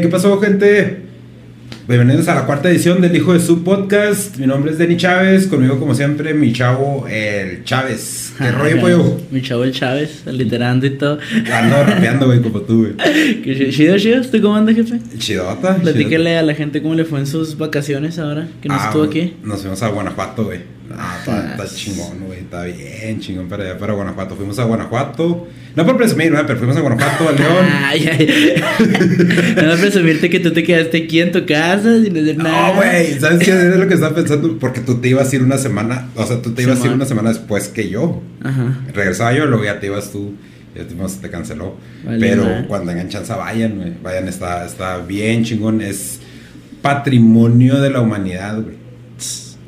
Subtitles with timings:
[0.00, 0.99] ¿qué pasó, gente?
[1.90, 4.36] Bienvenidos a la cuarta edición del Hijo de su Podcast.
[4.36, 5.48] Mi nombre es Denny Chávez.
[5.48, 8.32] Conmigo, como siempre, mi chavo, el Chávez.
[8.38, 9.20] ¿Qué rollo, pollo?
[9.32, 11.18] Mi chavo, el Chávez, literando y todo.
[11.52, 12.96] Ando rapeando, güey, como tú, güey.
[13.72, 14.22] Chido, chido.
[14.22, 15.00] ¿Tú cómo andas, jefe?
[15.18, 15.78] Chidota.
[15.78, 19.02] Platíquele a la gente cómo le fue en sus vacaciones ahora, que no ah, estuvo
[19.02, 19.34] aquí.
[19.42, 20.60] Nos fuimos a Guanajuato, güey.
[20.96, 22.40] Ah, está, está chingón, güey.
[22.40, 24.36] Está bien chingón para allá, para Guanajuato.
[24.36, 25.48] Fuimos a Guanajuato.
[25.76, 26.44] No por presumir, ¿no?
[26.46, 27.66] pero fuimos a Guanajuato, a León.
[27.84, 28.54] Ay, ay.
[29.56, 32.68] no por presumirte que tú te quedaste aquí en tu casa sin hacer nada.
[32.68, 33.18] No, güey.
[33.20, 34.58] ¿Sabes qué es lo que estaba pensando?
[34.58, 36.08] Porque tú te ibas a ir una semana.
[36.16, 38.22] O sea, tú te ibas a ir una semana después que yo.
[38.42, 38.80] Ajá.
[38.92, 40.34] Regresaba yo, luego ya te ibas tú.
[40.74, 41.76] Ya te, te canceló.
[42.18, 43.92] pero cuando engan chance, vayan, güey.
[44.02, 45.80] Vayan, está, está bien chingón.
[45.80, 46.20] Es
[46.82, 48.80] patrimonio de la humanidad, güey.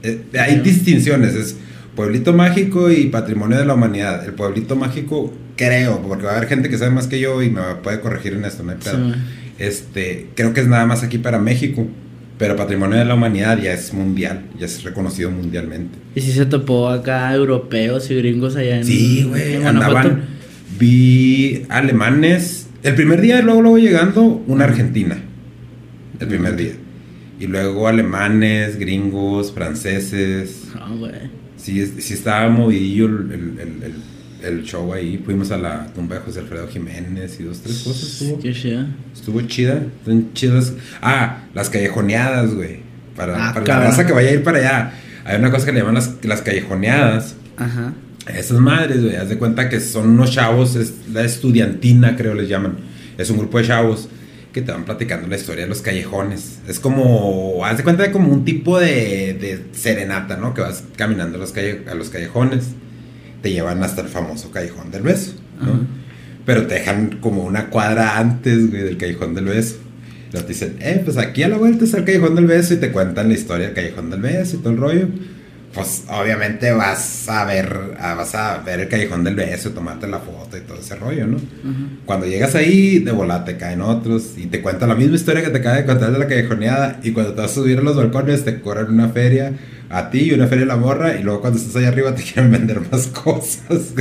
[0.02, 1.34] Eh, hay distinciones.
[1.34, 1.56] Es
[1.94, 4.24] pueblito mágico y patrimonio de la humanidad.
[4.24, 7.50] El pueblito mágico creo, porque va a haber gente que sabe más que yo y
[7.50, 9.14] me puede corregir en esto, no hay pedo.
[9.58, 11.86] este, creo que es nada más aquí para México,
[12.38, 15.98] pero Patrimonio de la Humanidad ya es mundial, ya es reconocido mundialmente.
[16.14, 20.22] ¿Y si se topó acá europeos y gringos allá en Sí, güey, andaban,
[20.78, 25.18] vi alemanes, el primer día luego luego llegando una argentina,
[26.18, 26.72] el primer día.
[27.42, 30.68] Y luego alemanes, gringos, franceses.
[30.76, 31.12] Ah, güey.
[31.56, 33.94] Sí, sí estaba movidillo el, el
[34.42, 35.20] el show ahí.
[35.24, 38.20] Fuimos a la tumba de José Alfredo Jiménez y dos, tres cosas.
[38.20, 38.86] Estuvo, Qué chida.
[39.12, 39.82] Estuvo chida.
[40.00, 40.74] Están chidas.
[41.00, 42.80] Ah, las callejoneadas, güey.
[43.16, 44.92] Para, ah, para la raza que vaya a ir para allá.
[45.24, 47.36] Hay una cosa que le llaman las, las callejoneadas.
[47.56, 47.92] Ajá.
[48.26, 49.16] Esas madres, güey.
[49.16, 52.76] Haz de cuenta que son unos chavos, es la estudiantina, creo les llaman.
[53.18, 54.08] Es un grupo de chavos
[54.52, 56.58] que te van platicando la historia de los callejones.
[56.68, 60.54] Es como, haz de cuenta de como un tipo de, de serenata, ¿no?
[60.54, 62.66] Que vas caminando a los, calle, a los callejones
[63.42, 65.32] te llevan hasta el famoso Callejón del Beso,
[66.46, 69.76] Pero te dejan como una cuadra antes, del Callejón del Beso.
[70.32, 72.78] Y te dicen, eh, pues aquí a la vuelta está el Callejón del Beso y
[72.78, 75.08] te cuentan la historia del Callejón del Beso y todo el rollo.
[75.74, 80.58] Pues obviamente vas a ver, vas a ver el Callejón del Beso, tomarte la foto
[80.58, 81.38] y todo ese rollo, ¿no?
[82.04, 85.48] Cuando llegas ahí, de volada te caen otros y te cuentan la misma historia que
[85.48, 87.96] te acaba de contar de la callejoneada y cuando te vas a subir a los
[87.96, 89.54] balcones te corren una feria
[89.88, 92.22] a ti y una feria de la morra y luego cuando estás allá arriba te
[92.32, 93.94] quieren vender más cosas.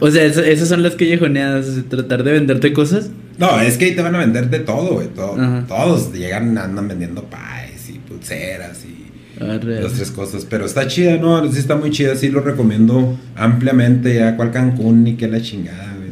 [0.00, 3.10] o sea, esas son las callejoneadas, tratar de venderte cosas.
[3.38, 5.08] No, es que ahí te van a vender de todo, güey.
[5.68, 7.22] todos llegan, andan vendiendo
[8.18, 9.08] pies y
[9.44, 10.44] las tres cosas.
[10.44, 11.50] Pero está chida, ¿no?
[11.50, 14.14] Sí está muy chida, sí lo recomiendo ampliamente.
[14.14, 16.08] Ya cual Cancún ni que la chingada, güey.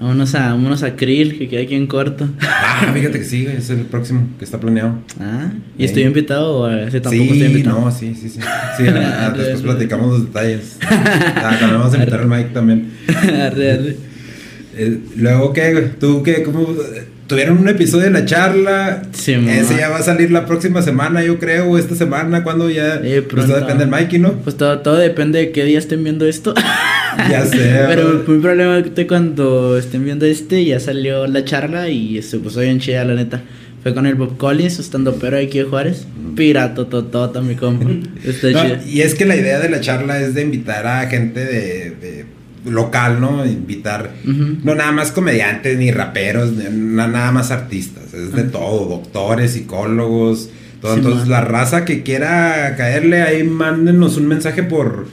[0.00, 2.28] Vámonos a, vámonos a Krill, que queda aquí en corto.
[2.40, 5.00] Ah, fíjate que sí, es el próximo que está planeado.
[5.18, 7.80] Ah, ¿y estoy invitado o ese tampoco sí, estoy invitado?
[7.80, 8.38] No, sí, sí, sí.
[8.76, 8.82] Sí,
[9.36, 10.76] después platicamos los detalles.
[10.88, 12.92] Ah, también vamos a invitar al Mike también.
[13.08, 13.96] arre, arre.
[14.76, 15.90] Eh, luego, ¿qué?
[15.98, 16.42] ¿Tú qué?
[16.44, 16.68] ¿Cómo?
[17.28, 19.02] Tuvieron un episodio de la charla.
[19.12, 22.70] Sí, Ese ya va a salir la próxima semana, yo creo, o esta semana, cuando
[22.70, 23.02] ya.
[23.04, 24.32] Eh, pues todo depende del Mikey, ¿no?
[24.32, 26.54] Pues todo, todo depende de qué día estén viendo esto.
[27.30, 27.84] ya sé.
[27.86, 32.80] Pero muy probablemente cuando estén viendo este, ya salió la charla y se puso bien
[32.80, 33.42] chida, la neta.
[33.82, 36.06] Fue con el Bob Collins, estando pero aquí de Juárez.
[36.34, 37.90] Pirato, totota, mi compa.
[38.24, 41.44] Está no, Y es que la idea de la charla es de invitar a gente
[41.44, 43.44] de local, ¿no?
[43.44, 50.50] Invitar, no nada más comediantes ni raperos, nada más artistas, es de todo, doctores, psicólogos,
[50.80, 50.94] todo.
[50.94, 55.06] Entonces, la raza que quiera caerle ahí, mándenos un mensaje por,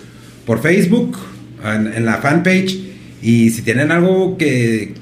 [0.45, 1.17] por Facebook,
[1.63, 2.79] en la fanpage.
[3.21, 4.93] Y si tienen algo que,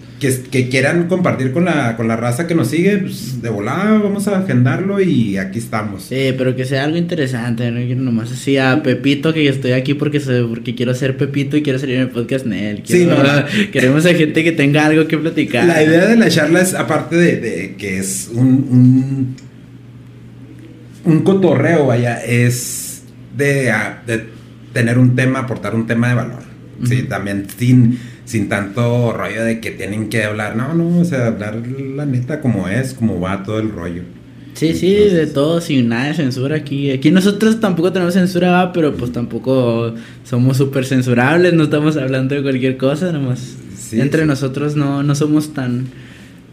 [0.51, 4.27] que, quieran compartir con la, con la raza que nos sigue, pues de volada vamos
[4.27, 6.03] a agendarlo y aquí estamos.
[6.03, 9.93] Sí, pero que sea algo interesante, no quiero nomás así a Pepito que estoy aquí
[9.93, 12.81] porque, porque quiero ser Pepito y quiero salir en el podcast Nel.
[12.85, 13.17] sí, no,
[13.71, 15.65] queremos a gente que tenga algo que platicar.
[15.65, 19.35] La idea de la charla es, aparte de, que es un, un,
[21.03, 23.03] un, cotorreo, vaya, es
[23.35, 23.73] de,
[24.07, 24.25] de
[24.71, 26.53] tener un tema, aportar un tema de valor.
[26.85, 30.55] Sí, también sin sin tanto rollo de que tienen que hablar.
[30.55, 31.61] No, no, o sea, hablar
[31.95, 34.03] la neta como es, como va todo el rollo.
[34.53, 36.91] Sí, sí, de todo, sin nada de censura aquí.
[36.91, 42.43] Aquí nosotros tampoco tenemos censura, pero pues tampoco somos súper censurables, no estamos hablando de
[42.43, 43.57] cualquier cosa, nomás.
[43.91, 45.85] entre nosotros no, no somos tan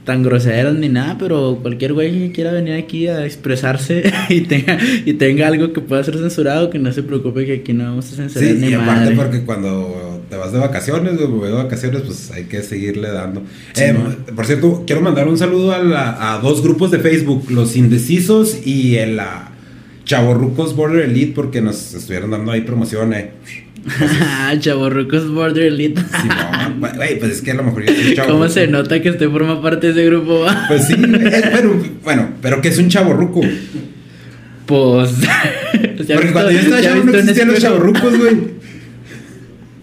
[0.04, 4.78] tan groseros ni nada, pero cualquier güey que quiera venir aquí a expresarse y tenga,
[5.04, 8.10] y tenga algo que pueda ser censurado, que no se preocupe que aquí no vamos
[8.12, 9.14] a censurar Sí, ni y aparte madre.
[9.16, 13.42] porque cuando te vas de vacaciones, güey, voy de vacaciones, pues hay que seguirle dando.
[13.74, 14.34] Sí, Eh, ¿no?
[14.34, 18.64] por cierto, quiero mandar un saludo a, la- a dos grupos de Facebook, los indecisos
[18.64, 19.48] y el ah,
[20.04, 23.32] Chavorrucos Border Elite, porque nos estuvieron dando ahí promoción, eh.
[24.60, 26.00] Chavorrucos Border Elite.
[26.20, 29.00] Simón, güey, güey, pues es que a lo mejor yo soy un ¿Cómo se nota
[29.02, 30.46] que usted forma parte de ese grupo?
[30.68, 33.40] Pues sí, eh, pero, bueno, pero que es un chavorruco.
[34.66, 35.10] Pues.
[35.96, 38.59] Porque cuando yo estaba chavo no existían los chavorrucos, güey.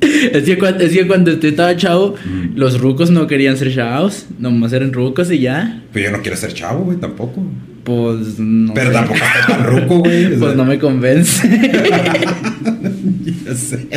[0.34, 2.56] Es que, cuando, es que cuando usted estaba chavo, Mm.
[2.58, 5.82] los rucos no querían ser chavos, nomás eran rucos y ya.
[5.94, 7.44] Pero yo no quiero ser chavo, güey, tampoco.
[7.84, 8.74] Pues no.
[8.74, 8.94] pero sé.
[8.94, 10.36] tampoco estoy tan ruco, güey.
[10.40, 11.48] Pues no me convence.
[13.46, 13.88] Ya sé.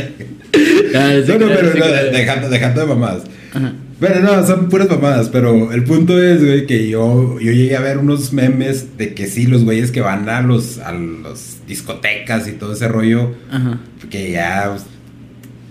[0.94, 3.22] Ah, No, no, pero no, dejando, dejando de mamadas.
[3.52, 3.72] Ajá.
[4.00, 7.80] Bueno, no, son puras mamadas, pero el punto es, güey, que yo, yo llegué a
[7.80, 12.48] ver unos memes de que sí, los güeyes que van a los, a los discotecas
[12.48, 13.78] y todo ese rollo, Ajá.
[14.08, 14.84] que ya, pues,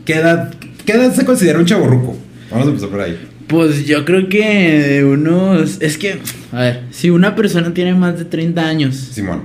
[0.09, 0.51] ¿qué edad,
[0.88, 2.17] qué edad se considera un chaborruco?
[2.50, 3.15] Vamos a empezar por ahí.
[3.45, 5.79] Pues yo creo que unos.
[5.81, 6.17] Es que,
[6.51, 9.44] a ver, si una persona tiene más de 30 años Simón.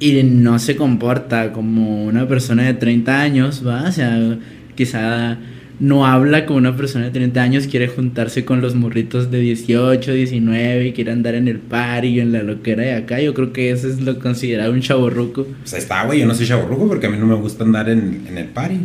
[0.00, 3.82] y no se comporta como una persona de 30 años, ¿va?
[3.82, 4.38] O sea,
[4.74, 5.36] quizá
[5.78, 10.10] no habla como una persona de 30 años, quiere juntarse con los morritos de 18,
[10.10, 13.20] 19 y quiere andar en el party en la loquera de acá.
[13.20, 15.46] Yo creo que eso es lo considerado un chaborruco.
[15.60, 17.90] Pues ahí está, güey, yo no soy chaborruco porque a mí no me gusta andar
[17.90, 18.78] en, en el party.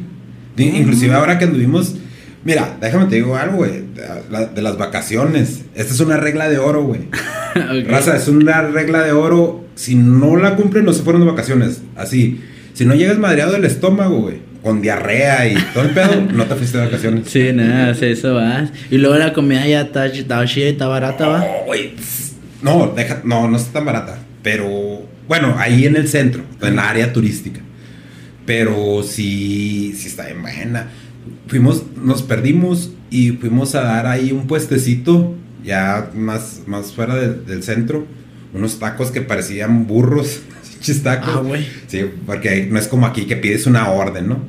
[0.57, 1.95] Inclusive ahora que anduvimos...
[2.45, 5.61] Mira, déjame te digo algo, güey, de, la- de las vacaciones.
[5.75, 7.01] Esta es una regla de oro, güey.
[7.87, 9.65] Raza, es una regla de oro.
[9.75, 11.81] Si no la cumplen, no se fueron de vacaciones.
[11.95, 12.41] Así.
[12.73, 16.55] Si no llegas madreado del estómago, güey, con diarrea y todo el pedo, no te
[16.55, 17.29] fuiste de vacaciones.
[17.29, 18.69] Sí, nada, eso va.
[18.91, 21.39] Y luego la comida ya está, está chida y está barata, va.
[21.39, 21.93] No, güey.
[22.61, 24.17] No, deja, no, no está tan barata.
[24.41, 24.67] Pero,
[25.29, 27.61] bueno, ahí en el centro, en la área turística.
[28.45, 30.89] Pero sí, sí está bien buena.
[31.47, 37.33] Fuimos, nos perdimos y fuimos a dar ahí un puestecito, ya más, más fuera de-
[37.35, 38.05] del centro.
[38.53, 40.41] Unos tacos que parecían burros.
[40.83, 41.35] pinches tacos.
[41.35, 41.65] Ah, güey.
[41.87, 44.39] Sí, porque no es como aquí que pides una orden, ¿no?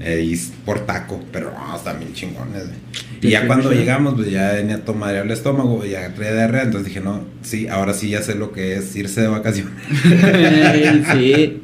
[0.00, 2.78] Eh, y es por taco, pero no, están bien chingones, güey.
[3.20, 6.86] Y ya cuando llegamos, pues ya venía todo madreado el estómago, ya traía diarrea, entonces
[6.86, 9.72] dije, no, sí, ahora sí ya sé lo que es irse de vacaciones.
[11.12, 11.62] sí,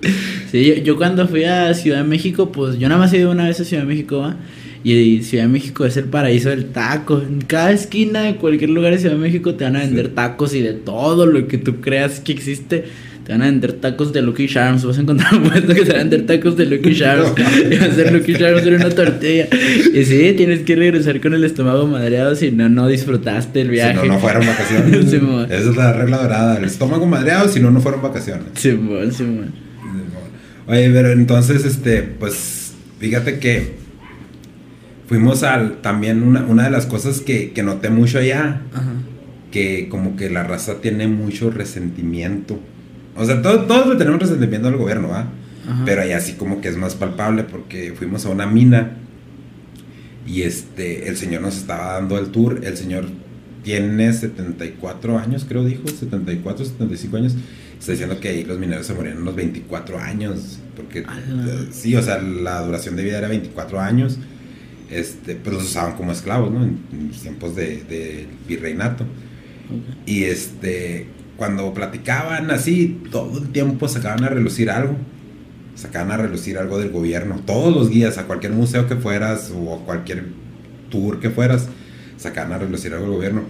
[0.51, 3.31] sí yo, yo cuando fui a Ciudad de México, pues yo nada más he ido
[3.31, 4.37] una vez a Ciudad de México, ¿va?
[4.83, 7.23] Y Ciudad de México es el paraíso del taco.
[7.23, 10.55] En cada esquina de cualquier lugar de Ciudad de México te van a vender tacos
[10.55, 12.85] y de todo lo que tú creas que existe.
[13.25, 14.85] Te van a vender tacos de Lucky Charms.
[14.85, 17.33] Vas a encontrar un puesto que te va a vender tacos de Lucky Charms.
[17.71, 19.49] Y va a ser Lucky Charms en una tortilla.
[19.95, 23.99] Y sí, tienes que regresar con el estómago madreado si no, no disfrutaste el viaje.
[24.01, 25.07] Si no, no fueron vacaciones.
[25.11, 25.21] Sí.
[25.51, 28.45] Esa es la regla dorada, el estómago madreado, si no, no fueron vacaciones.
[28.55, 29.53] Simón, Simón.
[30.67, 33.75] Oye, pero entonces, este, pues, fíjate que
[35.07, 38.93] fuimos al, también una, una de las cosas que, que noté mucho allá, Ajá.
[39.51, 42.59] que como que la raza tiene mucho resentimiento.
[43.17, 45.29] O sea, todos, todos le tenemos resentimiento al gobierno, ¿va?
[45.69, 45.83] Ajá.
[45.85, 48.99] Pero allá sí como que es más palpable porque fuimos a una mina
[50.27, 52.61] y este, el señor nos estaba dando el tour.
[52.65, 53.07] El señor
[53.63, 57.35] tiene 74 años, creo dijo, 74, 75 años.
[57.79, 60.61] Está diciendo que ahí los mineros se morían a los 24 años.
[60.77, 64.19] Porque eh, sí, o sea, la duración de vida era 24 años.
[64.91, 66.63] Este, pues los usaban como esclavos, ¿no?
[66.63, 69.05] En, en tiempos de, de virreinato.
[70.07, 71.07] Y este,
[71.37, 74.97] cuando platicaban así, todo el tiempo sacaban a relucir algo.
[75.75, 77.41] Sacaban a relucir algo del gobierno.
[77.45, 80.27] Todos los guías, a cualquier museo que fueras o a cualquier
[80.91, 81.69] tour que fueras,
[82.17, 83.43] sacaban a relucir algo del gobierno.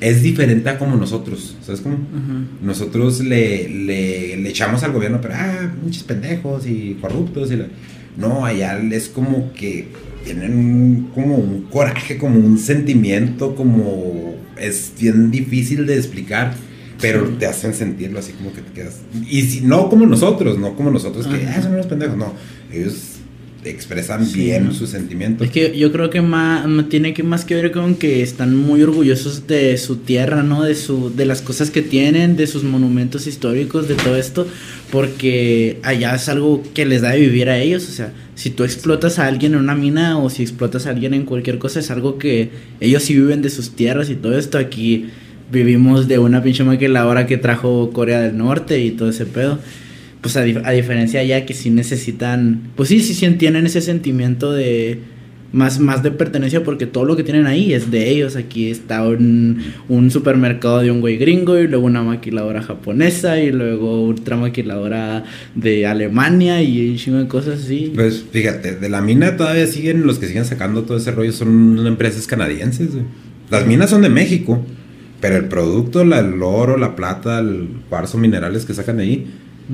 [0.00, 1.96] Es diferente a como nosotros, ¿sabes cómo?
[2.62, 7.52] Nosotros le, le, le echamos al gobierno, pero, ah, muchos pendejos y corruptos.
[7.52, 7.66] Y la...
[8.16, 9.88] No, allá es como que
[10.24, 16.54] tienen un- como un coraje, como un sentimiento, como es bien difícil de explicar,
[17.02, 17.32] pero Sí.
[17.40, 19.00] te hacen sentirlo así como que te quedas.
[19.28, 22.32] Y si, no como nosotros, no como nosotros que, ah, son unos pendejos, no.
[22.72, 22.94] Ellos
[23.64, 25.46] expresan Sí, bien sus sentimientos.
[25.46, 28.82] Es que yo creo que más tiene que más que ver con que están muy
[28.82, 30.64] orgullosos de su tierra, ¿no?
[30.64, 34.48] De su de las cosas que tienen, de sus monumentos históricos, de todo esto,
[34.90, 38.64] porque allá es algo que les da de vivir a ellos, o sea, si tú
[38.64, 41.90] explotas a alguien en una mina o si explotas a alguien en cualquier cosa es
[41.90, 45.06] algo que ellos sí viven de sus tierras y todo esto aquí
[45.52, 49.58] vivimos de una pinche maquiladora que trajo Corea del Norte y todo ese pedo.
[50.20, 53.80] Pues a, dif- a diferencia allá que sí necesitan, pues sí, sí, sí tienen ese
[53.80, 55.00] sentimiento de,
[55.52, 58.36] más, más de pertenencia porque todo lo que tienen ahí es de ellos.
[58.36, 63.50] Aquí está un, un supermercado de un güey gringo y luego una maquiladora japonesa y
[63.50, 65.24] luego otra maquiladora
[65.56, 67.90] de Alemania y un chingo de cosas así.
[67.92, 71.84] Pues fíjate, de la mina todavía siguen, los que siguen sacando todo ese rollo son
[71.84, 72.92] empresas canadienses.
[72.92, 73.04] güey.
[73.50, 74.64] Las minas son de México,
[75.22, 79.26] pero el producto, la- el oro, la plata, el cuarzo, minerales que sacan de ahí,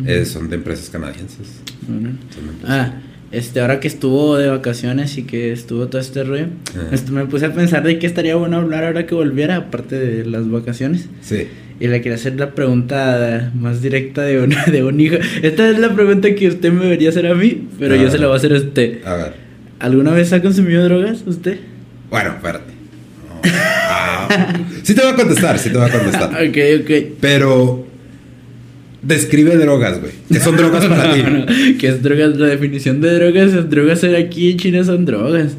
[0.06, 1.60] eh, son de empresas canadienses.
[1.88, 2.10] Bueno.
[2.10, 2.92] Empresas- Ah,
[3.32, 6.88] este, ahora que estuvo de vacaciones y que estuvo todo este rollo, Ajá.
[6.92, 10.24] este, me puse a pensar de qué estaría bueno hablar ahora que volviera, aparte de
[10.24, 11.08] las vacaciones.
[11.22, 11.48] Sí.
[11.80, 15.16] Y le quería hacer la pregunta más directa de un, de un hijo.
[15.42, 18.10] Esta es la pregunta que usted me debería hacer a mí, pero yo Ah.
[18.10, 19.04] se la voy a hacer a usted.
[19.04, 19.32] A ver.
[19.78, 21.58] ¿Alguna vez ha consumido drogas usted?
[22.10, 22.72] Bueno, espérate.
[23.44, 23.50] No.
[23.90, 24.28] Ah,
[24.82, 26.30] sí te voy a contestar, sí te voy a contestar.
[26.48, 26.90] Ok, ok.
[27.20, 27.86] Pero
[29.02, 30.12] describe drogas, güey.
[30.30, 31.22] ¿Qué son drogas para ti?
[31.78, 32.36] ¿Qué es drogas?
[32.36, 35.52] La definición de drogas es drogas en aquí en China son drogas.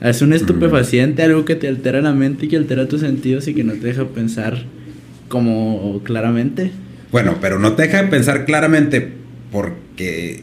[0.00, 3.54] Es un estupefaciente, algo que te altera la mente y que altera tus sentidos y
[3.54, 4.64] que no te deja pensar
[5.28, 6.70] como claramente.
[7.10, 9.08] Bueno, pero no te deja de pensar claramente
[9.50, 10.42] porque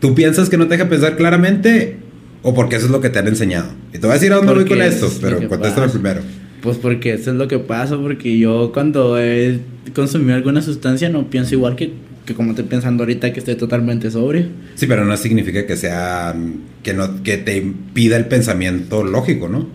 [0.00, 1.96] tú piensas que no te deja pensar claramente
[2.44, 3.72] o porque eso es lo que te han enseñado.
[3.88, 5.92] Y te voy a decir a dónde voy con es esto, pero contéstame pasa.
[5.92, 6.20] primero.
[6.62, 9.58] Pues porque eso es lo que pasa, porque yo cuando he
[9.94, 11.92] consumido alguna sustancia no pienso igual que,
[12.24, 14.46] que como estoy pensando ahorita que estoy totalmente sobrio.
[14.76, 16.34] Sí, pero no significa que sea
[16.82, 19.68] que no que te impida el pensamiento lógico, ¿no?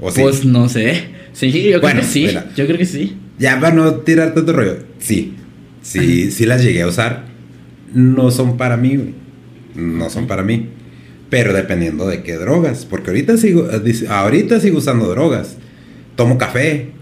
[0.00, 0.22] O sí.
[0.22, 1.04] Pues no sé.
[1.32, 2.26] Sí, yo Bueno, creo que sí.
[2.26, 2.46] mira.
[2.56, 3.16] Yo creo que sí.
[3.38, 4.76] Ya para no tirar tanto rollo.
[4.98, 5.34] Sí.
[5.82, 7.26] Sí, sí las llegué a usar.
[7.92, 9.14] No son para mí, güey.
[9.76, 10.68] No son para mí.
[11.34, 12.84] Pero dependiendo de qué drogas.
[12.84, 15.56] Porque ahorita sigo, eh, ahorita sigo usando drogas.
[16.14, 16.92] Tomo café,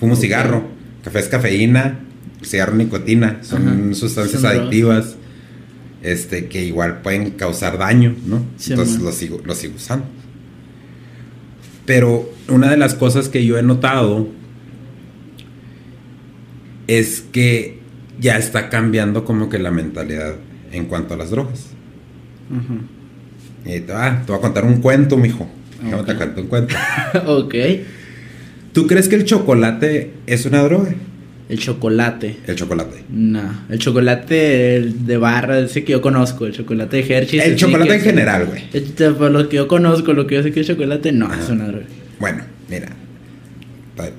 [0.00, 0.62] fumo cigarro.
[1.04, 2.00] Café es cafeína,
[2.42, 3.40] cigarro nicotina.
[3.42, 3.94] Son Ajá.
[3.94, 4.60] sustancias Son drogas.
[4.60, 5.16] adictivas.
[6.02, 8.46] Este, que igual pueden causar daño, ¿no?
[8.56, 10.06] Sí, Entonces lo sigo, lo sigo usando.
[11.84, 14.26] Pero una de las cosas que yo he notado
[16.86, 17.78] es que
[18.18, 20.36] ya está cambiando como que la mentalidad
[20.72, 21.66] en cuanto a las drogas.
[22.50, 22.95] Ajá.
[23.66, 25.48] Y te, ah, te voy a contar un cuento, mijo.
[25.82, 26.06] Déjame Ok.
[26.06, 26.74] te cuento un cuento.
[27.26, 27.54] ok.
[28.72, 30.94] ¿Tú crees que el chocolate es una droga?
[31.48, 32.36] El chocolate.
[32.46, 33.04] El chocolate.
[33.08, 37.38] No, el chocolate el de barra, ese que yo conozco, el chocolate de Hershey.
[37.40, 38.64] El chocolate en general, güey.
[39.14, 41.40] Por lo que yo conozco, lo que yo sé que es chocolate, no, Ajá.
[41.42, 41.86] es una droga.
[42.18, 42.88] Bueno, mira.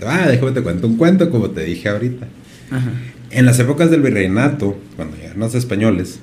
[0.06, 2.26] Ah, déjame te cuento un cuento, como te dije ahorita.
[2.72, 2.92] Ajá.
[3.30, 6.20] En las épocas del virreinato, cuando llegaron los españoles.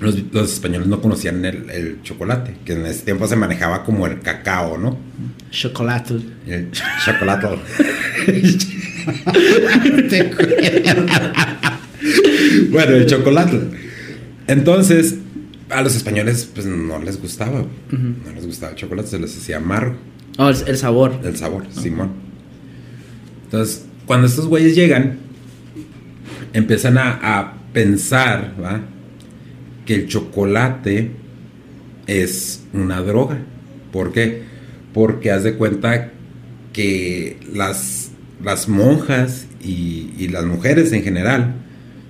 [0.00, 4.06] Los, los españoles no conocían el, el chocolate, que en ese tiempo se manejaba como
[4.06, 4.98] el cacao, ¿no?
[5.50, 6.14] Chocolate.
[6.46, 6.70] El
[7.04, 7.48] chocolate.
[12.70, 13.60] bueno, el chocolate.
[14.46, 15.16] Entonces,
[15.68, 17.64] a los españoles pues no les gustaba.
[17.90, 19.96] No les gustaba el chocolate, se les hacía amargo
[20.38, 21.20] Oh, el, el sabor.
[21.24, 22.12] el sabor, Simón.
[23.44, 25.18] Entonces, cuando estos güeyes llegan,
[26.52, 28.80] empiezan a, a pensar, ¿va?
[29.90, 31.10] Que el chocolate
[32.06, 33.38] es una droga.
[33.90, 34.42] ¿Por qué?
[34.94, 36.12] Porque haz de cuenta
[36.72, 41.54] que las, las monjas y, y las mujeres en general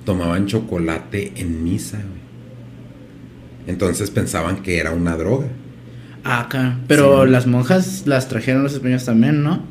[0.05, 2.21] tomaban chocolate en misa, güey.
[3.67, 5.47] Entonces pensaban que era una droga.
[6.23, 6.79] Ah, acá.
[6.87, 7.31] Pero Sí.
[7.31, 9.63] las monjas las trajeron los españoles también, ¿no?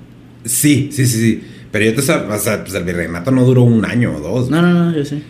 [0.46, 1.44] Sí, sí, sí, sí.
[1.72, 4.50] Pero yo te sab- o sea, pues el virreinato no duró un año o dos.
[4.50, 5.22] No, no, no, yo sé.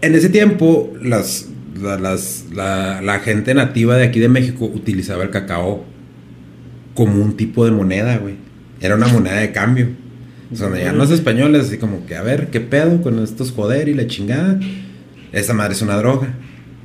[0.00, 1.48] En ese tiempo, las,
[1.80, 5.84] la, las- la, la gente nativa de aquí de México utilizaba el cacao
[6.94, 8.34] como un tipo de moneda, güey.
[8.80, 9.88] Era una moneda de cambio.
[10.52, 13.88] O sea, llegan los españoles, así como que, a ver, ¿qué pedo con estos joder
[13.88, 14.60] y la chingada?
[15.32, 16.34] Esa madre es una droga.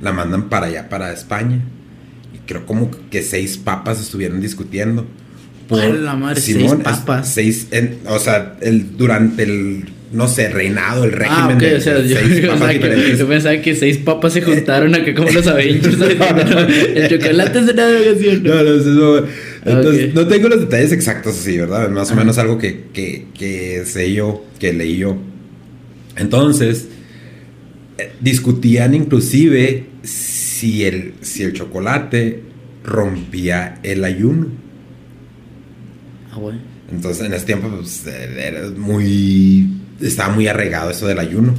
[0.00, 1.60] La mandan para allá, para España.
[2.34, 5.06] Y creo como que seis papas estuvieron discutiendo.
[5.70, 7.28] ¡A la madre, seis es- papas!
[7.28, 11.76] Seis, en- o sea, el, durante el, no sé, reinado, el régimen Ah, ok, de
[11.76, 13.18] o sea, yo, seis yo papas pensaba que, diferentes.
[13.18, 15.96] yo pensaba que seis papas se juntaron acá como los Avengers.
[16.94, 18.42] El chocolate es una drogación.
[18.42, 19.26] No, no, eso no.
[19.64, 21.90] Entonces, no tengo los detalles exactos así, ¿verdad?
[21.90, 25.18] Más o menos algo que, que, que sé yo, que leí yo.
[26.16, 26.88] Entonces,
[27.98, 32.42] eh, discutían inclusive si el, si el chocolate
[32.82, 34.48] rompía el ayuno.
[36.32, 36.56] Ah, güey.
[36.90, 39.68] Entonces, en ese tiempo, pues, era muy.
[40.00, 41.54] Estaba muy arraigado eso del ayuno.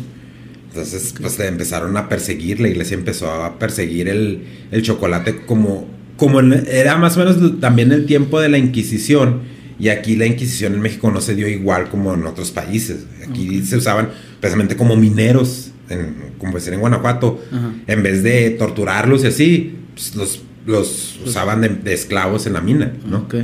[0.69, 5.87] Entonces, pues le empezaron a perseguir, la iglesia empezó a perseguir el, el chocolate como.
[6.15, 9.41] Como en- era más o menos también el tiempo de la Inquisición.
[9.79, 13.05] Y aquí la Inquisición en México no se dio igual como en otros países.
[13.27, 14.09] Aquí se usaban
[14.41, 17.41] precisamente como mineros, en, como decir en Guanajuato.
[17.51, 17.71] Ajá.
[17.87, 22.61] En vez de torturarlos y así, pues, los, los usaban de, de esclavos en la
[22.61, 23.19] mina, ¿no?
[23.19, 23.35] Ok.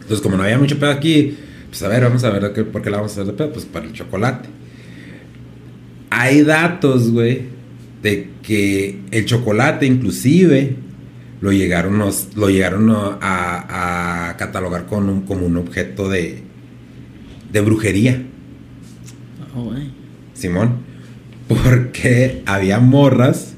[0.00, 1.36] Entonces, como no había mucho pedo aquí,
[1.72, 3.50] pues a ver, vamos a ver qué- por qué la vamos a hacer de pedo.
[3.50, 4.50] Pues para el chocolate.
[6.10, 7.42] Hay datos, güey,
[8.02, 10.76] de que el chocolate, inclusive,
[11.40, 16.42] lo llegaron, nos- lo llegaron a, a- catalogar con un- como un objeto de,
[17.50, 18.22] de brujería,
[19.40, 19.90] Ah, güey.
[20.34, 20.76] Simón.
[21.48, 23.54] Porque había morras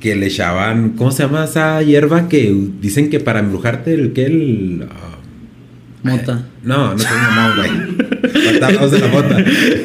[0.00, 4.26] que le echaban, ¿cómo se llama esa hierba que dicen que para embrujarte el que
[4.26, 4.88] el
[6.02, 6.42] Mota.
[6.62, 7.70] no, no tengo mamá, güey.
[8.44, 9.38] Faltábamos de la mota.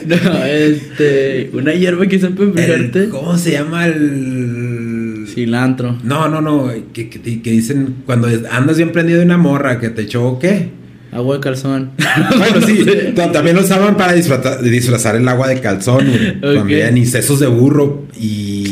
[0.05, 1.49] No, este.
[1.53, 3.09] Una hierba que sepa El- enfriarte.
[3.09, 5.97] ¿Cómo se llama el Cilantro.
[6.03, 9.89] No, no, no, que, que, que dicen cuando andas bien prendido de una morra que
[9.89, 10.69] te echó qué?
[11.11, 11.91] Agua de calzón.
[12.37, 16.29] Bueno, sí, ta- también lo usaban para disfrazar, disfrazar el agua de calzón, güey.
[16.37, 16.57] Ok.
[16.59, 18.62] También, y sesos de burro y.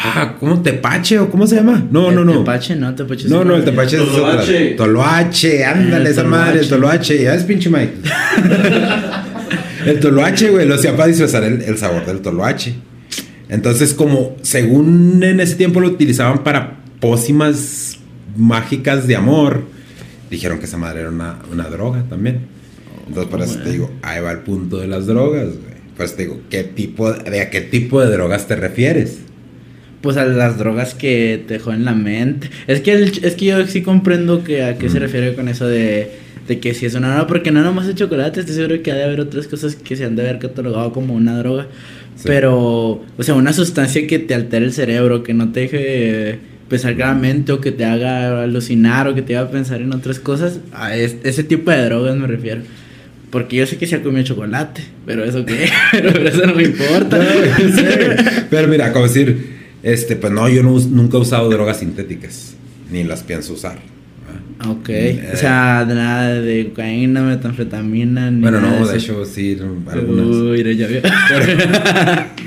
[0.00, 0.62] Ah, ¿cómo?
[0.62, 1.84] ¿Tepache o cómo se llama?
[1.90, 2.38] No, no, El no.
[2.38, 3.28] Tepache, no, tepache.
[3.28, 4.30] No, no, el tepache es otra.
[4.30, 4.74] Toloache.
[4.76, 7.20] Toloache, ándale, esa madre, el toloache.
[7.20, 7.94] Ya es pinche Mike.
[9.86, 12.74] el toloache, güey, lo hacía para disfrazar el, el sabor del toloache.
[13.48, 17.98] Entonces, como según en ese tiempo lo utilizaban para pócimas
[18.36, 19.64] mágicas de amor,
[20.30, 22.46] dijeron que esa madre era una, una droga también.
[23.08, 25.78] Entonces, por eso te digo, ahí va el punto de las drogas, güey.
[25.96, 29.18] Pues te digo, ¿qué tipo, ¿de a qué tipo de drogas te refieres?
[30.00, 32.50] Pues a las drogas que te joden la mente.
[32.68, 35.02] Es que, el- es que yo sí comprendo que a qué se Mm.
[35.02, 36.10] refiere con eso de,
[36.46, 38.94] de que si es una droga, porque no nomás el chocolate, estoy seguro que ha
[38.94, 41.66] de haber otras cosas que se han de haber catalogado como una droga.
[42.14, 42.24] Sí.
[42.26, 42.56] Pero,
[43.16, 46.38] o sea, una sustancia que te altere el cerebro, que no te deje
[46.68, 50.60] pensar claramente o que te haga alucinar o que te haga pensar en otras cosas,
[50.72, 52.60] a es- ese tipo de drogas me refiero.
[53.30, 56.62] Porque yo sé que se ha comido chocolate, pero eso qué, pero, eso no me
[56.64, 57.18] importa.
[57.18, 57.24] No.
[58.50, 62.54] Pero mira, como decir, este, pues no, yo no nunca he usado drogas sintéticas,
[62.90, 63.76] ni las pienso usar.
[63.76, 64.70] ¿va?
[64.70, 69.24] Ok, Eh, o sea, de nada de cocaína, metanfetamina, ni Bueno, nada no, de hecho
[69.24, 69.56] sí,
[69.90, 70.26] algunas.
[70.26, 71.02] Uy, ya veo.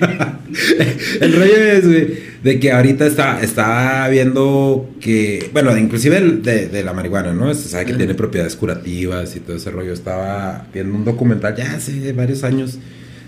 [1.22, 2.08] el rollo es, güey,
[2.44, 7.54] de que ahorita está, está viendo que, bueno, inclusive el de, de la marihuana, ¿no?
[7.54, 9.94] Se sabe que tiene propiedades curativas y todo ese rollo.
[9.94, 12.79] Estaba viendo un documental ya hace varios años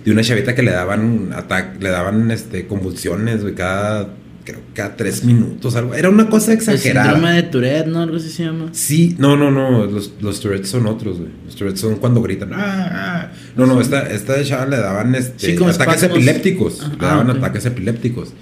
[0.06, 4.10] de una chavita que le daban ataque, le daban este convulsiones, güey, cada,
[4.44, 5.94] creo, cada tres minutos, algo.
[5.96, 7.12] Era una cosa El exagerada.
[7.14, 8.02] síndrome de Tourette, ¿no?
[8.02, 8.70] Algo así se llama.
[8.74, 11.30] Sí, no, no, no, los, los Tourette's son otros, güey.
[11.46, 12.52] Los Tourette's son cuando gritan.
[12.54, 13.32] "Ah, ah".
[13.56, 16.18] No, no, esta, esta chava le daban este, Sí, como ataques espasmos.
[16.18, 16.82] epilépticos.
[16.84, 18.34] Ah, le daban ataques epilépticos.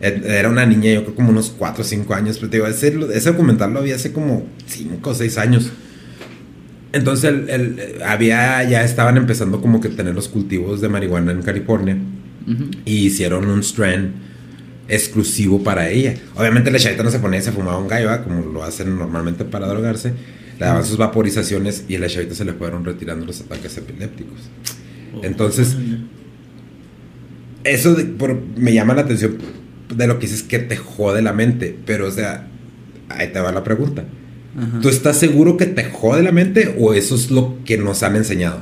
[0.00, 2.94] Era una niña, yo creo como unos 4 o 5 años, pero te digo, ese,
[3.14, 5.70] ese documental lo vi hace como 5 o 6 años.
[6.96, 11.42] Entonces, el, el- había, ya estaban empezando como que tener los cultivos de marihuana en
[11.42, 11.96] California
[12.84, 14.12] y hicieron un strand
[14.88, 16.14] exclusivo para ella.
[16.36, 19.44] Obviamente la chavita no se ponía y se fumaba un gallo, como lo hacen normalmente
[19.44, 20.12] para drogarse.
[20.58, 24.38] Le daban sus vaporizaciones y a la chavita se le fueron retirando los ataques epilépticos.
[25.22, 25.76] Entonces,
[27.64, 29.38] Eso de- por- me llama la atención
[29.94, 32.46] de lo que dices que te jode la mente, pero o sea,
[33.08, 34.04] ahí te va la pregunta.
[34.56, 34.80] Ajá.
[34.80, 38.16] ¿Tú estás seguro que te jode la mente o eso es lo que nos han
[38.16, 38.60] enseñado?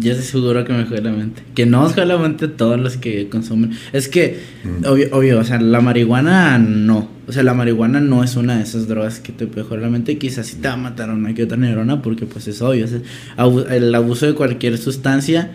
[0.00, 1.42] Yo estoy seguro que me jode la mente.
[1.54, 3.70] Que no os jode la mente todos los que consumen.
[3.94, 4.84] Es que, Mm.
[4.86, 7.08] obvio, obvio, o sea, la marihuana no.
[7.26, 9.88] O sea, la marihuana no es una de esas drogas que te puede joder la
[9.88, 10.18] mente.
[10.18, 12.84] Quizás sí te va a matar una que otra neurona porque pues es obvio.
[12.84, 13.00] o sea,
[13.36, 15.52] abu- el abuso de cualquier sustancia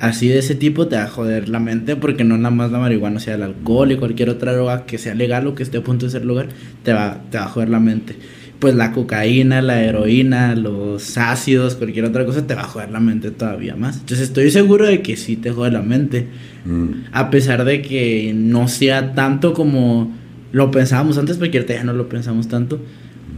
[0.00, 2.78] así de ese tipo te va a joder la mente porque no nada más la
[2.78, 5.78] marihuana, o sea, el alcohol y cualquier otra droga que sea legal o que esté
[5.78, 6.48] a punto de ser legal,
[6.82, 8.16] te va, te va a joder la mente.
[8.64, 12.98] Pues la cocaína, la heroína, los ácidos, cualquier otra cosa te va a joder la
[12.98, 13.96] mente todavía más.
[13.96, 16.28] Entonces estoy seguro de que sí te jode la mente.
[16.64, 16.86] Mm.
[17.12, 20.16] A pesar de que no sea tanto como
[20.52, 22.80] lo pensábamos antes, porque ahorita ya no lo pensamos tanto.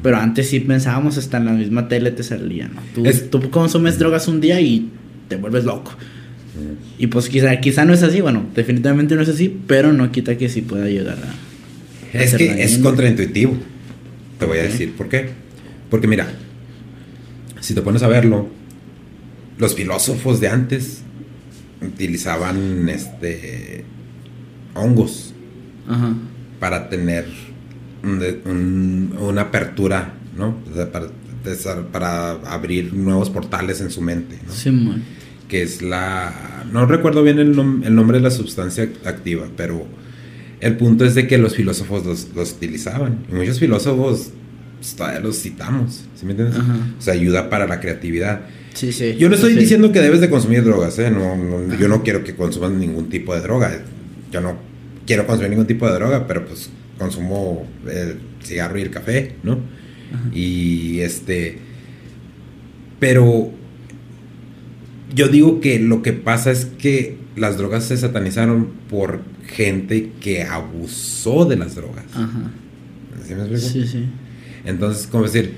[0.01, 2.81] Pero antes sí pensábamos, hasta en la misma tele te salía, ¿no?
[2.95, 4.91] Tú, Es- tú consumes drogas un día y
[5.27, 5.93] te vuelves loco.
[7.01, 10.39] Y pues quizá, quizá no es así, bueno, definitivamente no es así, pero no quita
[10.39, 12.17] que sí pueda llegar a...
[12.17, 13.57] a Es que es contraintuitivo.
[14.38, 15.31] Te voy a decir por qué.
[15.90, 16.27] Porque mira,
[17.61, 18.49] si te pones a verlo,
[19.59, 21.03] los filósofos de antes
[21.81, 23.85] utilizaban este
[24.75, 25.33] hongos
[25.88, 26.14] Ajá.
[26.61, 27.27] para tener
[28.03, 30.57] un de- un- una apertura, ¿no?
[30.70, 30.90] O sea,
[31.92, 34.53] para, abrir nuevos portales en su mente, ¿no?
[34.53, 35.03] Simón.
[35.49, 36.64] que es la...
[36.72, 39.87] No recuerdo bien el, nom- el nombre de la sustancia activa, pero
[40.61, 43.27] el punto es de que los filósofos los, los utilizaban.
[43.31, 44.31] Y muchos filósofos
[44.79, 46.59] pues, todavía los citamos, ¿sí me entiendes?
[46.59, 46.77] Ajá.
[46.99, 48.42] O sea, ayuda para la creatividad.
[48.75, 49.16] Sí, sí.
[49.19, 49.59] Yo no estoy Sí.
[49.61, 51.11] diciendo que debes de consumir drogas, ¿eh?
[51.11, 53.81] No, no, yo no quiero que consumas ningún tipo de droga.
[54.31, 54.57] Yo no
[55.07, 59.59] quiero consumir ningún tipo de droga, pero pues consumo el cigarro y el café, ¿no?
[60.33, 61.59] Y este,
[63.01, 63.51] pero
[65.14, 70.43] yo digo que lo que pasa es que las drogas se satanizaron por gente que
[70.43, 72.05] abusó de las drogas.
[72.15, 72.51] Ajá.
[73.27, 73.67] ¿Sí me explico?
[73.67, 74.05] Sí, sí.
[74.65, 75.55] Entonces, como decir,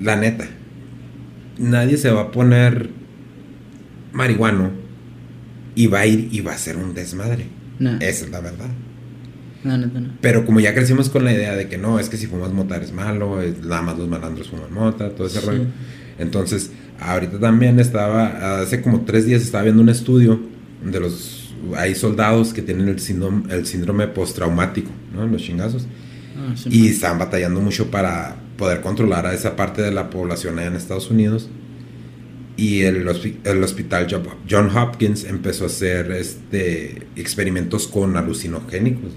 [0.00, 0.46] la neta,
[1.58, 2.90] nadie se va a poner
[4.12, 4.70] marihuano
[5.74, 7.46] y va a ir y va a ser un desmadre.
[8.00, 8.68] Esa es la verdad.
[9.64, 10.10] No, no, no.
[10.20, 12.76] Pero como ya crecimos con la idea de que no, es que si fumas mota
[12.76, 15.66] es malo, nada más los malandros fuman mota, todo ese rollo.
[16.18, 20.40] Entonces, ahorita también estaba, hace como tres días estaba viendo un estudio
[20.84, 21.37] de los,
[21.76, 25.26] hay soldados que tienen el síndrome, el síndrome postraumático, ¿no?
[25.26, 25.86] Los chingazos.
[26.36, 30.68] Ah, y están batallando mucho para poder controlar a esa parte de la población allá
[30.68, 31.48] en Estados Unidos.
[32.56, 33.06] Y el,
[33.44, 34.08] el hospital
[34.50, 39.12] John Hopkins empezó a hacer este, experimentos con alucinogénicos.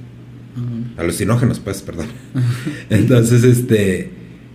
[0.97, 2.08] Alucinógenos, pues, perdón.
[2.89, 4.12] Entonces, este,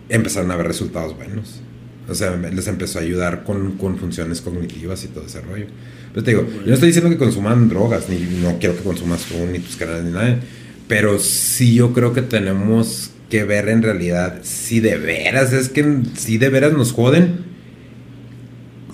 [0.08, 1.62] empezaron a ver resultados buenos.
[2.08, 5.66] O sea, les empezó a ayudar con, con funciones cognitivas y todo ese rollo.
[6.16, 9.26] Pero te digo, yo no estoy diciendo que consuman drogas, ni no quiero que consumas
[9.26, 10.40] tú, ni tus canales, ni nada.
[10.88, 15.84] Pero sí yo creo que tenemos que ver en realidad si de veras, es que
[16.14, 17.40] si de veras nos joden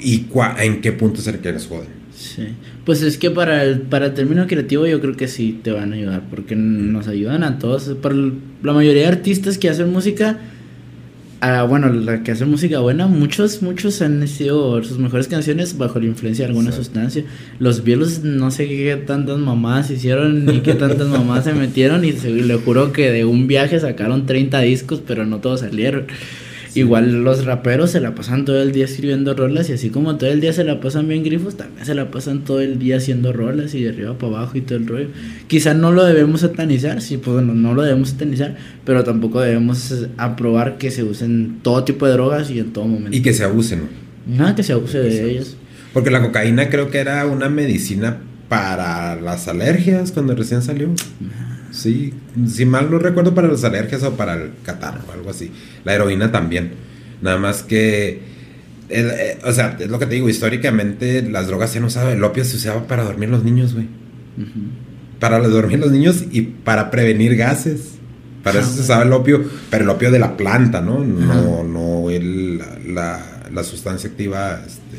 [0.00, 0.26] y
[0.58, 1.90] en qué punto es el que les joden.
[2.12, 2.56] Sí.
[2.85, 5.92] Pues es que para el, para el término creativo yo creo que sí te van
[5.92, 7.85] a ayudar, porque nos ayudan a todos.
[8.02, 10.40] Para la mayoría de artistas que hacen música,
[11.42, 15.98] ah, bueno, la que hace música buena, muchos, muchos han sido sus mejores canciones bajo
[15.98, 17.24] la influencia de alguna sustancia.
[17.59, 22.12] Los Beatles no sé qué tantas mamás hicieron ni qué tantas mamás se metieron y
[22.12, 26.07] se, le juro que de un viaje sacaron 30 discos, pero no todos salieron.
[26.74, 30.30] Igual los raperos se la pasan todo el día escribiendo rolas y así como todo
[30.30, 33.32] el día se la pasan bien grifos, también se la pasan todo el día haciendo
[33.32, 35.08] rolas y de arriba para abajo y todo el rollo.
[35.48, 40.06] Quizá no lo debemos satanizar, sí, pues bueno, no lo debemos satanizar, pero tampoco debemos
[40.16, 43.16] aprobar que se usen todo tipo de drogas y en todo momento.
[43.16, 43.82] Y que se abusen.
[44.26, 45.56] Nada que se abuse de ellas.
[45.92, 50.88] Porque la cocaína creo que era una medicina para las alergias cuando recién salió.
[51.72, 52.12] Sí,
[52.46, 55.50] si mal no recuerdo para las alergias o para el catarro o algo así.
[55.85, 56.72] La heroína también.
[57.22, 58.20] Nada más que,
[58.90, 62.22] eh, o sea, es lo que te digo, históricamente las drogas se han usado, el
[62.22, 63.87] opio se usaba para dormir los niños, güey.
[65.18, 67.92] Para dormir los niños y para prevenir gases.
[68.42, 70.98] Para eso se usaba el opio, pero el opio de la planta, ¿no?
[70.98, 72.58] No, no el,
[72.92, 74.98] la, la, sustancia activa, este,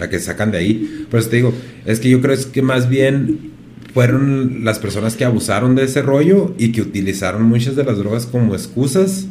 [0.00, 1.06] la que sacan de ahí.
[1.08, 1.54] Por eso te digo,
[1.84, 3.52] es que yo creo es que más bien
[3.96, 8.26] fueron las personas que abusaron de ese rollo y que utilizaron muchas de las drogas
[8.26, 9.24] como excusas,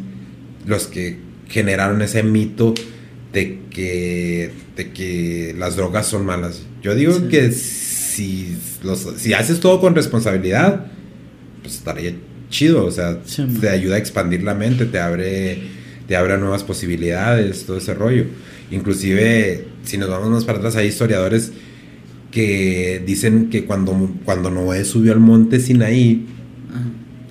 [0.65, 2.73] los que generaron ese mito
[3.31, 6.63] de que, de que las drogas son malas.
[6.81, 10.87] Yo digo que si, los, si haces todo con responsabilidad,
[11.61, 12.15] pues estaría
[12.49, 13.19] chido, o sea,
[13.61, 15.61] te ayuda a expandir la mente, te abre,
[16.07, 18.25] te abre nuevas posibilidades, todo ese rollo.
[18.71, 21.51] Inclusive, si nos vamos más para atrás, hay historiadores
[22.35, 26.25] que dicen que cuando, cuando Noé subió al monte Sinaí,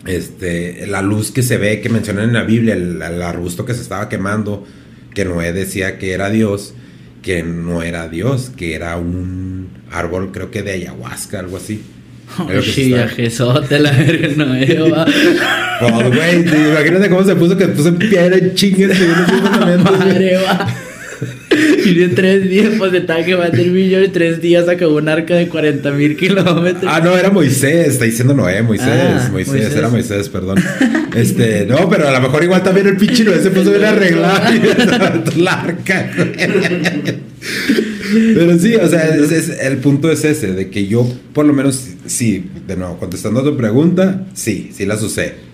[0.07, 3.83] este, la luz que se ve, que mencionan en la Biblia, el, arbusto que se
[3.83, 4.67] estaba quemando,
[5.13, 6.73] que Noé decía que era Dios,
[7.21, 11.83] que no era Dios, que era un árbol, creo que de ayahuasca, algo así.
[12.39, 15.07] Oh, te la verga.
[15.83, 18.99] Oh, güey, imagínate cómo se puso que puso piedra en chingues.
[19.85, 20.67] Madre, va.
[21.85, 25.09] Y de tres días, pues estaba que va a millón y tres días acabó un
[25.09, 26.85] arca de 40 mil kilómetros.
[26.87, 30.59] Ah, no, era Moisés, está diciendo Noé, Moisés, ah, Moisés, era Moisés, perdón.
[31.15, 34.55] Este, no, pero a lo mejor igual también el pinche Noé se puso bien arreglado
[34.55, 36.11] y la arca.
[38.35, 39.15] Pero sí, o sea,
[39.63, 43.45] el punto es ese, de que yo, por lo menos, sí, de nuevo, contestando a
[43.45, 45.54] tu pregunta, sí, sí las usé.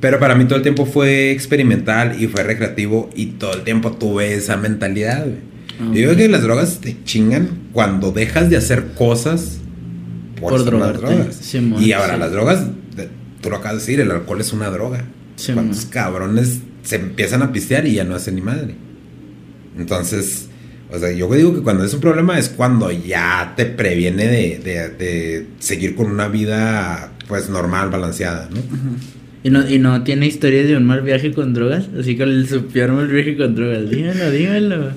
[0.00, 3.92] Pero para mí todo el tiempo fue experimental y fue recreativo y todo el tiempo
[3.92, 5.56] tuve esa mentalidad, güey.
[5.78, 9.58] Yo digo que las drogas te chingan cuando dejas de hacer cosas
[10.40, 11.54] por, por drogas.
[11.54, 12.64] y ahora las drogas,
[13.42, 15.04] tú lo acabas de decir, el alcohol es una droga.
[15.52, 18.74] Cuántos cabrones se empiezan a pistear y ya no hacen ni madre.
[19.76, 20.46] Entonces,
[20.90, 24.58] o sea, yo digo que cuando es un problema es cuando ya te previene de,
[24.98, 28.60] de, seguir con una vida pues normal, balanceada, ¿no?
[29.42, 31.88] ¿Y no, ¿Y no tiene historias de un mal viaje con drogas?
[31.98, 33.88] Así el su peor mal viaje con drogas.
[33.88, 34.90] Dímelo, dímelo.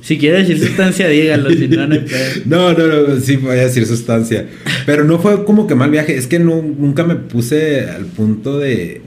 [0.00, 1.96] Si quiere decir sustancia, dígalo, si no, no
[2.46, 4.46] No, no, no, sí voy a decir sustancia.
[4.86, 8.58] Pero no fue como que mal viaje, es que no, nunca me puse al punto
[8.58, 9.02] de.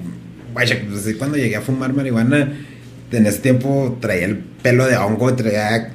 [0.54, 2.52] Vaya, pues, cuando llegué a fumar marihuana,
[3.12, 5.94] en ese tiempo traía el pelo de hongo, traía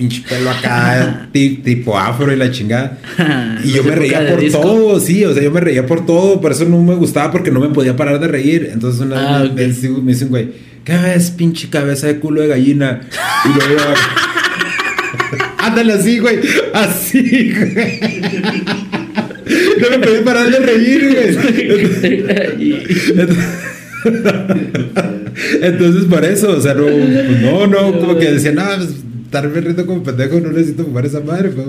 [0.00, 2.98] pinche pelo acá, ti- tipo afro y la chingada.
[3.64, 4.60] Y yo me reía por disco.
[4.60, 7.50] todo, sí, o sea, yo me reía por todo, por eso no me gustaba porque
[7.50, 8.70] no me podía parar de reír.
[8.72, 9.56] Entonces una Ah, vez ok.
[10.02, 10.48] me, dice- un güey,
[10.84, 13.02] ¿qué ves, pinche cabeza de culo de gallina?
[13.44, 13.76] Y yo, yo
[15.58, 16.38] ándale así, güey,
[16.72, 18.00] así, güey.
[19.80, 21.36] No me podía parar de reír, güey.
[25.62, 28.88] Entonces, por eso, o sea, no, pues, no, no, como que decía, no, pues,
[29.30, 31.64] estarme riendo como pendejo, no necesito fumar esa madre, fue,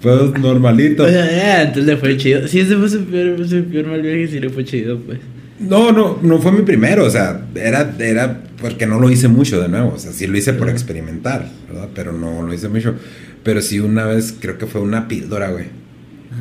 [0.00, 1.02] fue normalito.
[1.02, 2.46] O sea, ya, entonces le fue chido.
[2.46, 5.18] Sí, ese fue su peor, su peor mal viaje, sí le fue chido, pues.
[5.58, 9.60] No, no, no fue mi primero, o sea, era, era porque no lo hice mucho
[9.60, 11.88] de nuevo, o sea, sí lo hice por experimentar, ¿verdad?
[11.92, 12.94] Pero no lo hice mucho.
[13.42, 15.66] Pero sí una vez, creo que fue una píldora, güey.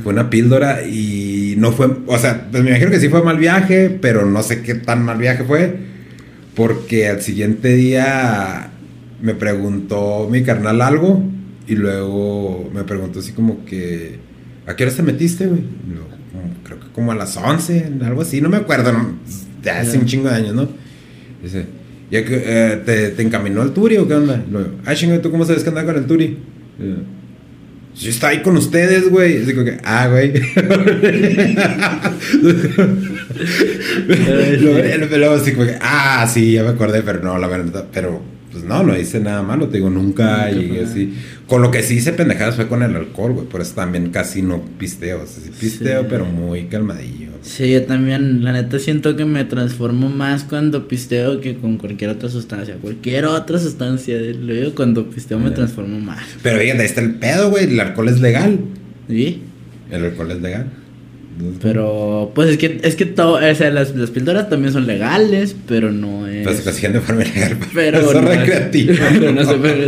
[0.03, 3.39] Fue una píldora y no fue, o sea, pues me imagino que sí fue mal
[3.39, 5.75] viaje, pero no sé qué tan mal viaje fue,
[6.55, 8.69] porque al siguiente día
[9.21, 11.23] me preguntó mi carnal algo
[11.67, 14.17] y luego me preguntó así como que,
[14.65, 15.61] ¿a qué hora te metiste, güey?
[16.63, 19.13] Creo que como a las 11, algo así, no me acuerdo, no,
[19.63, 20.67] ya hace un chingo de años, ¿no?
[21.43, 21.65] Dice,
[22.11, 24.43] ¿ya que, eh, te, te encaminó el Turi o qué onda?
[24.49, 26.37] Luego, ah, chingo, ¿tú cómo sabes que andaba con el Turi?
[26.79, 26.95] Y yo,
[27.95, 29.41] yo estaba ahí con ustedes, güey.
[29.41, 30.31] Así como que, ah, güey.
[34.61, 38.21] luego, luego así como que, ah, sí, ya me acordé, pero no, la verdad, pero
[38.59, 40.09] pues no, no hice nada malo, te digo, nunca
[40.47, 41.13] Nunca llegué así.
[41.47, 44.41] Con lo que sí hice pendejadas fue con el alcohol, güey, por eso también casi
[44.41, 46.07] no pisteo, o sea, sí pisteo, Sí.
[46.09, 47.29] pero muy calmadillo.
[47.41, 52.09] Sí, yo también, la neta siento que me transformo más cuando pisteo que con cualquier
[52.11, 52.75] otra sustancia.
[52.81, 56.23] Cualquier otra sustancia, lo digo, cuando pisteo me transformo más.
[56.43, 58.59] Pero fíjate, ahí está el pedo, güey, el alcohol es legal.
[59.07, 59.41] ¿Sí?
[59.89, 60.67] El alcohol es legal.
[61.61, 65.55] Pero, pues es que, es que todo, o sea, las, las píldoras también son legales,
[65.67, 66.45] pero no es.
[66.61, 67.57] Consiguen de forma ilegal.
[67.73, 68.93] pero no es es- recreativo.
[69.19, 69.87] pero no se puede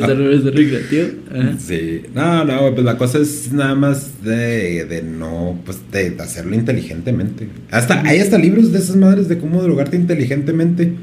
[0.52, 1.08] recreativo.
[1.34, 1.54] Ajá.
[1.60, 6.56] Sí, no, no, pues la cosa es nada más de, de no, pues de hacerlo
[6.56, 7.48] inteligentemente.
[7.72, 10.94] Hasta, hay hasta libros de esas madres de cómo drogarte inteligentemente.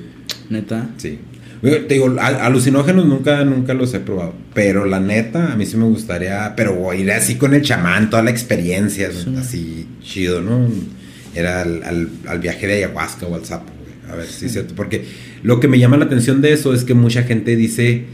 [0.51, 0.89] Neta.
[0.97, 1.19] Sí.
[1.61, 4.33] Te digo, al- alucinógenos nunca, nunca los he probado.
[4.55, 8.23] Pero la neta, a mí sí me gustaría, pero ir así con el chamán, toda
[8.23, 9.35] la experiencia, Sí.
[9.37, 10.69] así chido, ¿no?
[11.35, 14.13] Era al, al- al viaje de ayahuasca o al sapo, güey.
[14.13, 14.75] A ver si es cierto.
[14.75, 15.05] Porque
[15.43, 18.05] lo que me llama la atención de eso es que mucha gente dice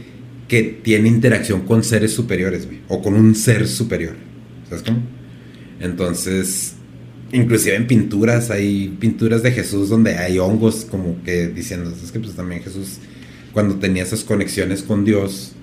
[0.47, 2.79] que tiene interacción con seres superiores, güey.
[2.89, 4.15] O con un ser superior.
[4.69, 4.99] ¿Sabes cómo?
[5.79, 6.73] Entonces,
[7.31, 12.19] inclusive en pinturas, hay pinturas de Jesús donde hay hongos como que diciendo, es que
[12.19, 12.97] pues también Jesús,
[13.53, 15.53] cuando tenía esas conexiones con Dios,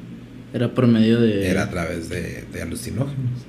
[0.53, 1.47] Era por medio de.
[1.49, 3.41] era a través de, de alucinógenos.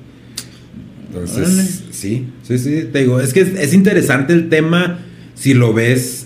[1.14, 1.64] Entonces, Órale.
[1.92, 5.00] sí, sí, sí, te digo, es que es, es interesante el tema
[5.36, 6.26] si lo ves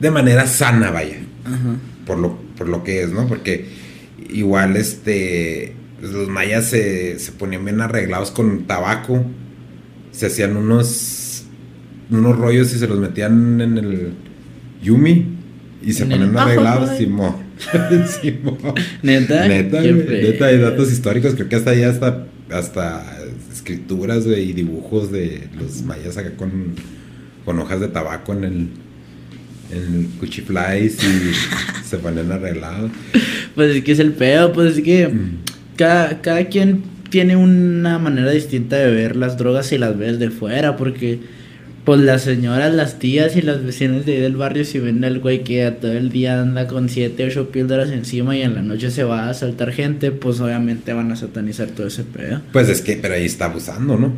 [0.00, 1.76] de manera sana, vaya Ajá.
[2.06, 3.26] por lo, por lo que es, ¿no?
[3.26, 3.66] Porque
[4.30, 9.24] igual este pues, los mayas se, se ponían bien arreglados con tabaco,
[10.10, 11.44] se hacían unos
[12.10, 14.12] unos rollos y se los metían en el
[14.82, 15.26] yumi
[15.82, 16.96] y se ponían arreglados.
[16.96, 17.36] Simón.
[18.22, 18.56] Simón.
[19.02, 19.46] Neta.
[19.46, 23.17] Neta, neta, hay datos históricos, creo que hasta ahí hasta, hasta
[23.68, 26.74] escrituras, güey, y dibujos de los mayas acá con,
[27.44, 28.68] con hojas de tabaco en el,
[29.72, 32.90] en el cuchiflais y se ponen arreglados.
[33.54, 35.38] Pues es que es el pedo, pues es que Mm.
[35.76, 40.30] cada, cada quien tiene una manera distinta de ver las drogas si las ves de
[40.30, 41.20] fuera, porque
[41.88, 45.20] pues las señoras, las tías y las vecinas de ahí del barrio si ven al
[45.20, 48.90] güey que todo el día anda con 7, 8 píldoras encima y en la noche
[48.90, 52.42] se va a asaltar gente, pues obviamente van a satanizar todo ese pedo.
[52.52, 54.12] Pues es que, pero ahí está abusando, ¿no?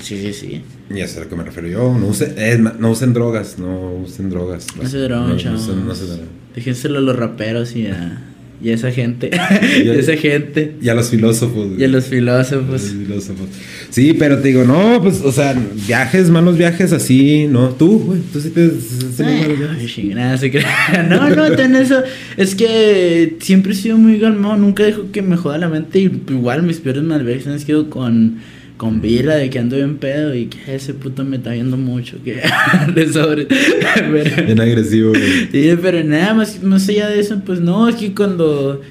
[0.00, 0.62] Sí, sí, sí.
[0.88, 1.98] Y eso es a lo que me refiero yo.
[1.98, 4.66] No usen, es ma- no usen drogas, no usen drogas.
[4.80, 5.68] No se drogan, no, no chavos.
[5.68, 6.26] usen- no se drogan.
[6.54, 8.25] Déjenselo a los raperos y a,
[8.62, 9.30] y a esa gente.
[9.84, 10.76] y a esa gente.
[10.80, 11.68] Y a los filósofos.
[11.78, 12.82] Y a los Los filósofos.
[12.82, 13.48] filósofos.
[13.90, 15.54] Sí, pero te digo, no, pues, o sea,
[15.86, 17.70] viajes, malos viajes así, ¿no?
[17.70, 18.68] Tú, güey, tú sí te...
[18.68, 19.58] viajes.
[19.78, 21.06] Ay, chingada, se crea.
[21.08, 22.02] No, no, ten eso.
[22.36, 26.00] Es que siempre he sido muy calmado, nunca dejo que me joda la mente.
[26.00, 27.02] Y igual mis peores
[27.46, 28.38] han sido con,
[28.76, 32.18] con Vila, de que ando bien pedo y que ese puto me está viendo mucho.
[32.22, 32.42] Que
[32.94, 33.46] de sobre.
[33.94, 35.48] Pero, Bien agresivo, güey.
[35.50, 38.82] sí, pero nada más, más allá de eso, pues no, es que cuando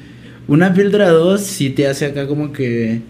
[0.48, 3.02] una píldora 2 sí te hace acá como que,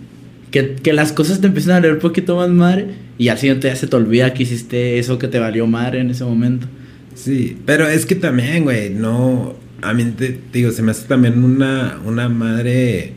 [0.52, 0.76] que.
[0.76, 2.88] Que las cosas te empiezan a leer un poquito más madre.
[3.18, 6.10] Y al siguiente día se te olvida que hiciste eso que te valió madre en
[6.10, 6.68] ese momento.
[7.14, 9.56] Sí, pero es que también, güey, no...
[9.82, 13.14] A mí, te, te digo, se me hace también una, una madre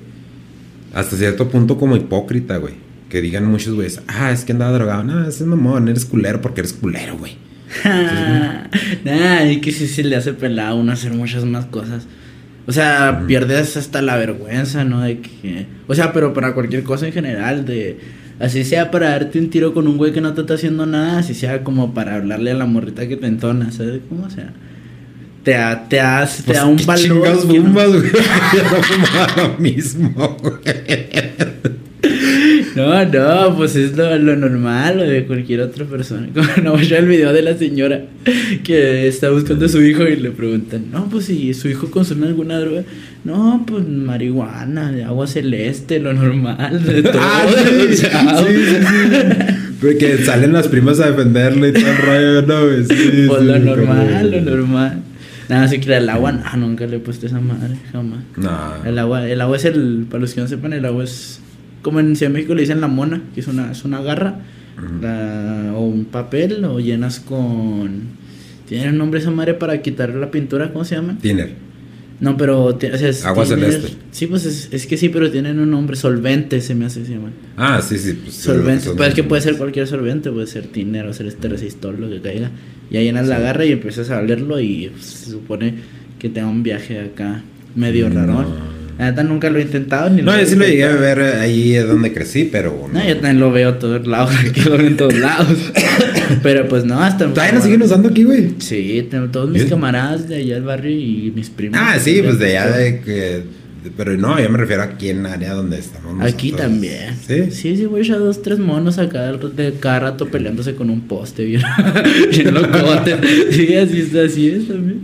[0.92, 2.74] hasta cierto punto como hipócrita, güey.
[3.08, 5.02] Que digan muchos güeyes, ah, es que andaba drogado.
[5.04, 7.36] No, ese es mamón, eres culero porque eres culero, güey.
[9.04, 12.06] nah, y que sí se le hace pelado a uno hacer muchas más cosas.
[12.66, 15.00] O sea, pierdes hasta la vergüenza, ¿no?
[15.00, 15.66] De que...
[15.86, 17.98] O sea, pero para cualquier cosa en general, de...
[18.40, 21.18] Así sea para darte un tiro con un güey que no te está haciendo nada,
[21.18, 24.26] así sea como para hablarle a la morrita que te entona, ¿sabes cómo?
[24.26, 24.52] O sea,
[25.42, 27.02] te da, te da, te Pues, da un ¿qué valor.
[27.04, 27.60] chingados güey?
[29.58, 30.52] Mismo, güey.
[32.78, 33.04] No,
[33.50, 36.28] no, pues es lo, lo normal, lo de cualquier otra persona.
[36.34, 38.02] Como no ya el video de la señora
[38.64, 42.26] que está buscando a su hijo y le preguntan, no, pues si su hijo consume
[42.28, 42.82] alguna droga,
[43.24, 47.20] no, pues marihuana, de agua celeste, lo normal, de todo.
[47.20, 49.54] Ah, sí, sí, sí, sí.
[49.80, 52.84] Porque salen las primas a defenderle y todo el rollo, ¿no?
[52.84, 54.98] Sí, Pues sí, lo como- normal, lo normal.
[55.48, 58.18] Nada, si quiere el agua, no, nunca le he puesto esa madre, jamás.
[58.36, 58.50] No.
[58.84, 61.40] El agua, el agua es el, para los que no sepan, el agua es
[61.88, 64.40] como en Ciudad de México le dicen la mona, que es una, es una garra,
[65.00, 68.18] la- o un papel, o llenas con...
[68.68, 70.72] ¿Tiene un nombre esa madre para quitar la pintura?
[70.72, 71.16] ¿Cómo se llama?
[71.20, 71.50] Tiner.
[72.20, 72.74] No, pero...
[72.74, 73.88] ti- o sea, es Agua tiner- celeste.
[74.10, 77.12] Sí, pues es, es que sí, pero tienen un nombre, solvente se me hace, se
[77.12, 77.30] llama.
[77.56, 78.12] Ah, sí, sí.
[78.22, 81.48] Pues, Solvente, pues es que puede ser cualquier solvente, puede ser tiner o ser este
[81.48, 82.50] resistor, lo que caiga.
[82.90, 85.74] Y ahí llenas la garra y empiezas a olerlo y pues, se supone
[86.18, 87.42] que te da un viaje acá
[87.74, 88.14] medio No.
[88.26, 88.77] raro.
[88.98, 91.76] La nunca lo he intentado ni No, he yo sí lo llegué a ver ahí
[91.76, 92.88] es donde crecí, pero.
[92.92, 95.56] No, yo también lo veo a todos lados, aquí lo veo en todos lados.
[96.42, 97.26] Pero pues no, hasta...
[97.26, 98.54] ¿Todavía no siguen usando aquí, güey?
[98.58, 99.68] Sí, tengo todos mis ¿Sí?
[99.68, 101.80] camaradas de allá del barrio y mis primos.
[101.82, 103.42] Ah, sí, pues de allá de que.
[103.96, 106.20] Pero no, yo me refiero aquí en área donde estamos.
[106.20, 106.70] Aquí nosotros.
[106.70, 107.14] también.
[107.26, 107.50] Sí.
[107.50, 111.44] Sí, sí, güey, ya dos, tres monos acá de cada rato peleándose con un poste,
[111.46, 111.62] bien,
[112.30, 113.16] bien locote.
[113.52, 115.00] Sí, así es, así es también.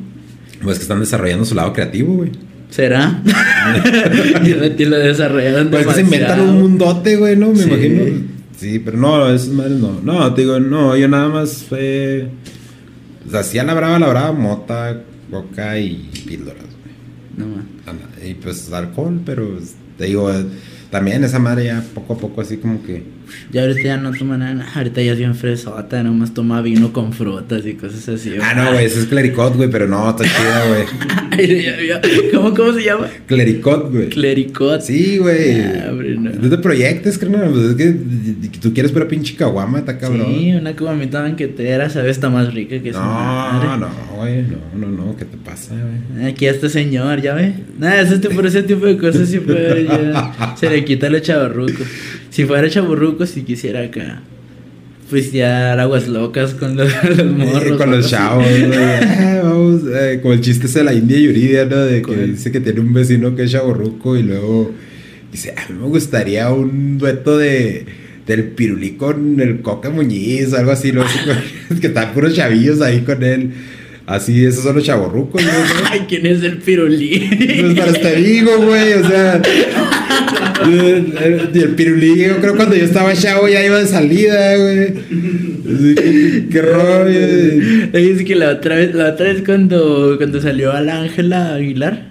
[0.62, 2.32] Pues que están desarrollando su lado creativo, güey.
[2.74, 3.22] ¿Será?
[4.44, 7.50] y lo, desarrollaron Pues se inventan un mundote, güey, ¿no?
[7.50, 7.68] Me Sí.
[7.68, 8.04] imagino.
[8.56, 10.00] Sí, pero no, esas madres no.
[10.02, 12.28] No, te digo, no, yo nada más fue.
[13.28, 16.94] O sea, sí a la brava, a la brava, mota, coca y píldoras, güey.
[17.48, 17.68] No, man.
[17.86, 19.56] Anda, Y pues alcohol, pero
[19.96, 20.32] te digo,
[20.90, 23.04] también esa madre ya poco a poco así como que.
[23.52, 27.12] Ya ahorita ya no toma nada, ahorita ya es bien fresota, nomás toma vino con
[27.12, 28.32] frutas y cosas así.
[28.40, 30.84] Ah, no, güey, ese es clericot, güey, pero no, está chida, güey.
[32.34, 33.08] ¿Cómo, ¿Cómo se llama?
[33.26, 34.08] Clericot, güey.
[34.08, 34.80] Clericot.
[34.80, 35.60] Sí, güey.
[35.60, 36.30] Ah, no.
[36.30, 37.50] No te proyectes, carnal.
[37.50, 40.26] Pues es que tú quieres pura pinche caguama, está cabrón.
[40.34, 42.12] Sí, una cubamita banquetera, ¿sabes?
[42.12, 44.42] Está más rica que esa no, no, güey.
[44.42, 45.16] No, no, no.
[45.16, 46.26] ¿Qué te pasa, güey?
[46.26, 47.54] Aquí este señor, ¿ya ve?
[47.78, 51.84] Nada, eso este, por ese tipo de cosas siempre ya se le quita lo chaburruco.
[52.34, 54.20] Si fuera chaburruco, si quisiera acá.
[55.08, 57.78] Pues ya aguas locas con los, los morros.
[57.78, 58.44] con los chavos.
[58.48, 61.76] Eh, vamos, eh, como el chiste ese de la India Yuridia, ¿no?
[61.76, 62.32] De que ¿Cuál?
[62.32, 64.72] dice que tiene un vecino que es chaborruco y luego
[65.30, 67.86] dice, a mí me gustaría un dueto de
[68.26, 71.04] del pirulí con el Coca Muñiz o algo así, ¿no?
[71.80, 73.52] Que están puros chavillos ahí con él.
[74.06, 75.50] Así, esos son los chaborrucos, ¿no?
[75.88, 77.30] Ay, ¿quién es el pirulí?
[77.60, 79.40] Pues para este digo, güey, o sea.
[80.62, 84.94] El pirulí, yo creo cuando yo estaba chavo ya iba de salida, güey.
[85.94, 87.92] Que, qué rollo.
[87.92, 92.06] Es que la otra vez, la otra vez cuando, cuando salió a la Ángela Aguilar,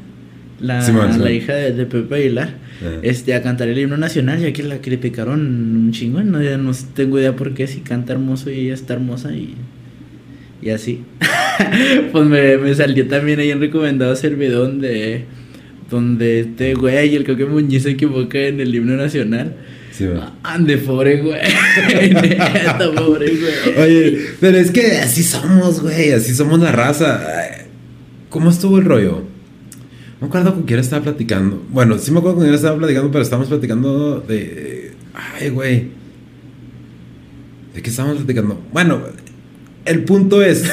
[0.59, 1.31] la, Simón, la Simón.
[1.31, 2.49] hija de, de Pepe Aguilar,
[2.81, 2.99] Ajá.
[3.01, 6.71] este, a cantar el himno nacional, ya que la criticaron un chingo, no, ya no
[6.93, 9.55] tengo idea por qué, si canta hermoso y ella está hermosa y,
[10.61, 11.03] y así.
[12.11, 15.25] pues me, me salió también ahí en recomendados el video donde,
[15.89, 19.55] donde este güey, el Coque Muñiz se equivoca en el himno nacional.
[19.91, 20.05] Sí.
[20.41, 21.39] Ande, pobre güey.
[22.13, 23.77] Neta, pobre güey.
[23.77, 27.21] Oye, pero es que así somos, güey, así somos la raza.
[28.29, 29.23] ¿Cómo estuvo el rollo?
[30.19, 31.63] No me acuerdo con quién estaba platicando.
[31.69, 34.93] Bueno, sí me acuerdo con quién estaba platicando, pero estábamos platicando de.
[35.13, 35.89] Ay, güey.
[37.75, 38.59] ¿De qué estábamos platicando?
[38.71, 39.01] Bueno,
[39.85, 40.63] el punto es.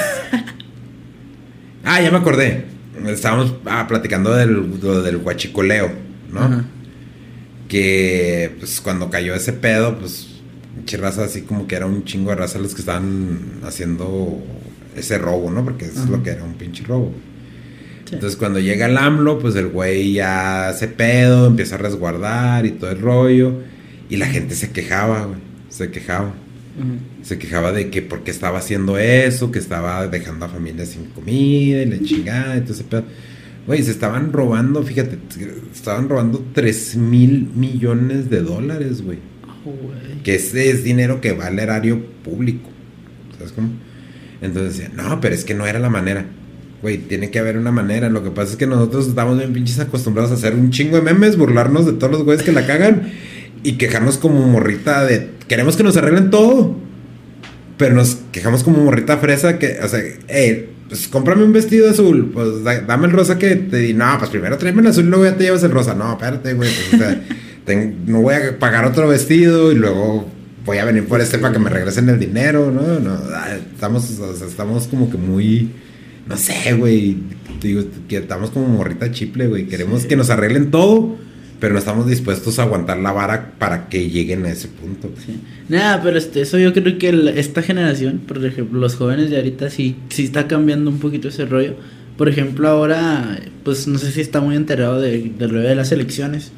[1.84, 2.64] ah, ya me acordé.
[3.06, 5.90] Estábamos ah, platicando del, lo del guachicoleo,
[6.32, 6.40] ¿no?
[6.40, 6.64] Ajá.
[7.68, 10.28] que pues cuando cayó ese pedo, pues
[10.74, 14.42] pinche raza así como que era un chingo de raza los que estaban haciendo
[14.96, 15.64] ese robo, ¿no?
[15.64, 17.12] Porque eso es lo que era un pinche robo.
[18.04, 18.14] Sí.
[18.14, 22.72] Entonces cuando llega el AMLO, pues el güey ya hace pedo, empieza a resguardar y
[22.72, 23.54] todo el rollo.
[24.08, 25.38] Y la gente se quejaba, güey.
[25.68, 26.34] Se quejaba.
[27.22, 31.06] Se quejaba de que por qué estaba haciendo eso, que estaba dejando a familias sin
[31.06, 33.04] comida y la chingada y todo ese pedo.
[33.66, 35.18] Güey, se estaban robando, fíjate,
[35.72, 39.18] estaban robando 3 mil millones de dólares, güey.
[39.64, 40.22] Oh, güey.
[40.22, 42.70] Que ese es dinero que va al erario público.
[43.36, 43.68] ¿Sabes cómo?
[44.40, 46.26] Entonces decía, no, pero es que no era la manera.
[46.82, 48.08] Güey, tiene que haber una manera.
[48.08, 51.02] Lo que pasa es que nosotros estamos bien pinches acostumbrados a hacer un chingo de
[51.02, 53.12] memes, burlarnos de todos los güeyes que la cagan
[53.62, 55.30] y quejarnos como morrita de.
[55.48, 56.76] Queremos que nos arreglen todo.
[57.76, 62.30] Pero nos quejamos como morrita fresa que, o sea, eh, pues cómprame un vestido azul,
[62.34, 63.94] pues dame el rosa que te di.
[63.94, 65.94] No, pues primero tráeme el azul y luego ya te llevas el rosa.
[65.94, 66.68] No, espérate, güey.
[66.90, 67.22] Pues, o sea,
[68.06, 70.28] no voy a pagar otro vestido y luego
[70.64, 73.00] voy a venir por este para que me regresen el dinero, ¿no?
[73.00, 73.18] no
[73.72, 74.10] estamos,
[74.46, 75.70] estamos como que muy,
[76.28, 77.16] no sé, güey.
[77.60, 79.66] Digo, que estamos como morrita chiple, güey.
[79.66, 81.16] Queremos que nos arreglen todo,
[81.60, 85.10] pero no estamos dispuestos a aguantar la vara para que lleguen a ese punto.
[85.68, 89.68] Nada, pero este, eso yo creo que esta generación, por ejemplo, los jóvenes de ahorita
[89.68, 91.74] sí, sí está cambiando un poquito ese rollo.
[92.16, 96.52] Por ejemplo, ahora, pues no sé si está muy enterado del rollo de las elecciones.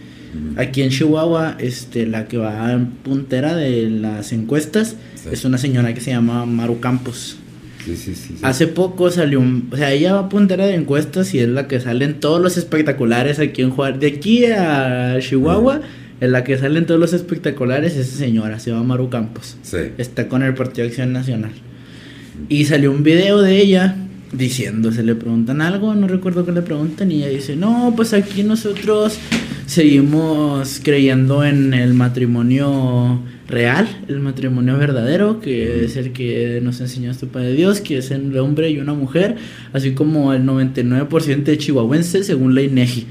[0.57, 4.96] Aquí en Chihuahua, este, la que va en puntera de las encuestas
[5.30, 7.36] es una señora que se llama Maru Campos.
[7.85, 9.68] Sí, sí, sí, Hace poco salió un...
[9.72, 12.57] O sea, ella va puntera de encuestas y es la que sale en todos los
[12.57, 13.99] espectaculares aquí en Juárez.
[14.01, 15.80] De aquí a Chihuahua,
[16.20, 19.57] en la que salen todos los espectaculares, esa señora, se llama Maru Campos.
[19.99, 21.51] Está con el Partido Acción Nacional.
[22.49, 23.97] Y salió un video de ella
[24.33, 28.14] diciendo, se le preguntan algo, no recuerdo qué le preguntan, y ella dice, no, pues
[28.14, 29.18] aquí nosotros
[29.66, 33.20] seguimos creyendo en el matrimonio
[33.53, 38.11] real, el matrimonio verdadero, que es el que nos enseñó este Padre Dios, que es
[38.11, 39.36] el hombre y una mujer,
[39.72, 43.07] así como el 99% de chihuahuenses según la INEGI.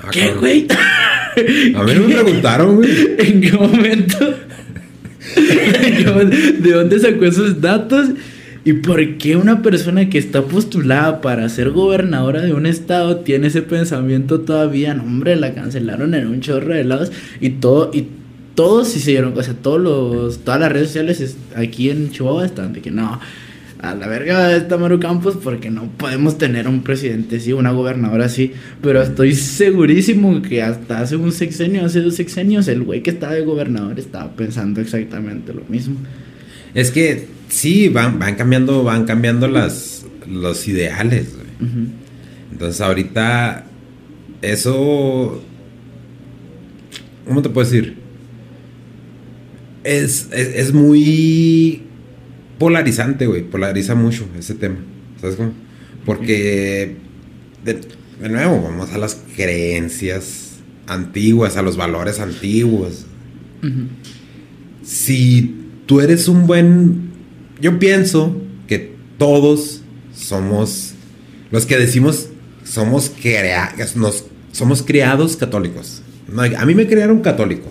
[0.00, 0.66] Ah, ¿Qué, güey?
[1.74, 2.90] A mí me preguntaron, güey.
[3.18, 4.34] ¿En qué momento?
[6.60, 8.10] ¿De dónde sacó esos datos?
[8.64, 13.48] ¿Y por qué una persona que está postulada para ser gobernadora de un estado tiene
[13.48, 14.94] ese pensamiento todavía?
[14.94, 17.10] No, hombre, la cancelaron en un chorro de lados
[17.40, 18.06] y todo, y
[18.58, 22.44] todos sí se dieron, o sea, todos los, todas las redes sociales aquí en Chihuahua
[22.44, 23.20] están de que no,
[23.78, 28.24] a la verga está Maru Campos porque no podemos tener un presidente así, una gobernadora
[28.24, 28.50] así.
[28.82, 33.34] Pero estoy segurísimo que hasta hace un sexenio, hace dos sexenios, el güey que estaba
[33.34, 35.94] de gobernador estaba pensando exactamente lo mismo.
[36.74, 41.28] Es que sí, van, van cambiando, van cambiando las, los ideales.
[42.50, 43.66] Entonces ahorita
[44.42, 45.44] eso,
[47.24, 48.07] ¿cómo te puedo decir?
[49.88, 51.82] Es, es, muy
[52.58, 53.42] polarizante, güey.
[53.42, 54.76] Polariza mucho ese tema.
[55.20, 55.52] ¿Sabes cómo?
[56.04, 56.96] Porque,
[57.64, 63.06] de, nuevo, vamos a las creencias antiguas, a los valores antiguos.
[64.82, 65.54] Si
[65.86, 67.08] tú eres un buen
[67.60, 69.82] yo pienso que todos
[70.14, 70.94] somos,
[71.50, 72.28] los que decimos
[72.64, 76.02] somos, crea, nos, somos criados católicos.
[76.56, 77.70] a mí me criaron católico,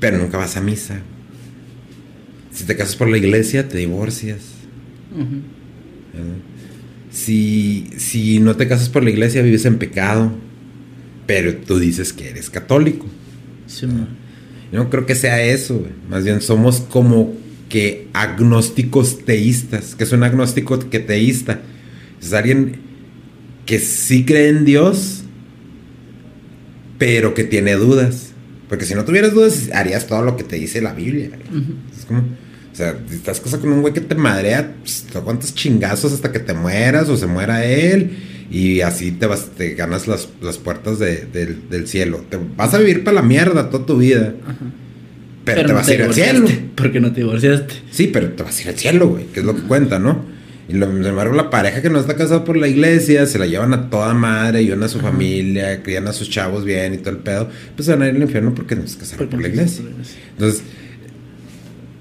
[0.00, 1.00] pero nunca vas a misa.
[2.52, 4.40] Si te casas por la iglesia, te divorcias.
[7.10, 10.32] si, si no te casas por la iglesia, vives en pecado,
[11.26, 13.06] pero tú dices que eres católico.
[14.72, 17.34] Yo no creo que sea eso, más bien somos como
[17.68, 19.94] que agnósticos teístas.
[19.94, 21.60] que es un agnóstico que teísta?
[22.20, 22.80] Es alguien
[23.66, 25.24] que sí cree en Dios,
[26.98, 28.32] pero que tiene dudas.
[28.68, 31.30] Porque si no tuvieras dudas, harías todo lo que te dice la Biblia.
[31.96, 35.18] Es como, o sea, si estás cosa con un güey que te madrea, pues, te
[35.18, 38.16] aguantas chingazos hasta que te mueras o se muera él.
[38.50, 40.26] Y así te vas, te ganas las,
[40.58, 42.24] puertas del cielo.
[42.28, 44.34] Te vas a vivir para la mierda toda tu vida.
[45.44, 46.48] Pero, te vas a ir al cielo.
[46.74, 47.74] Porque no te divorciaste.
[47.90, 50.35] Sí, pero te vas a ir al cielo, güey, que es lo que cuenta, ¿no?
[50.68, 53.46] Y lo, sin embargo, la pareja que no está casada por la iglesia, se la
[53.46, 57.10] llevan a toda madre, ayudan a su familia, crían a sus chavos bien y todo
[57.10, 59.84] el pedo, pues van a ir al infierno porque no se casaron por la iglesia.
[60.32, 60.62] Entonces,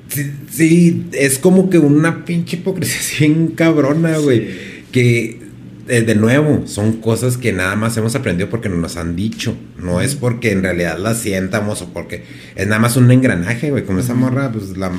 [0.09, 4.76] sí, sí, es como que una pinche hipocresía bien cabrona, güey.
[4.91, 5.45] Que
[5.88, 9.55] eh, de nuevo, son cosas que nada más hemos aprendido porque nos han dicho.
[9.78, 12.24] No es porque en realidad las sientamos o porque
[12.55, 13.84] es nada más un engranaje, güey.
[13.84, 14.91] Como esa morra, pues la,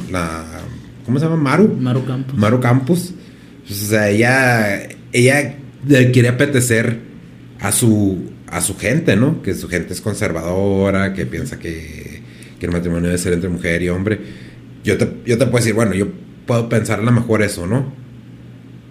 [1.04, 1.36] ¿Cómo se llama?
[1.36, 1.76] Maru.
[1.80, 2.36] Maru Campos.
[2.36, 3.14] Maru Campos.
[3.66, 4.88] Pues, o sea, ella.
[5.12, 5.56] Ella
[6.12, 6.98] quiere apetecer
[7.60, 8.30] a su.
[8.48, 9.42] a su gente, ¿no?
[9.42, 12.22] Que su gente es conservadora, que piensa que,
[12.60, 14.18] el matrimonio debe ser entre mujer y hombre.
[14.82, 16.08] Yo te, yo te puedo decir, bueno, yo
[16.46, 17.92] puedo pensar a lo mejor eso, ¿no?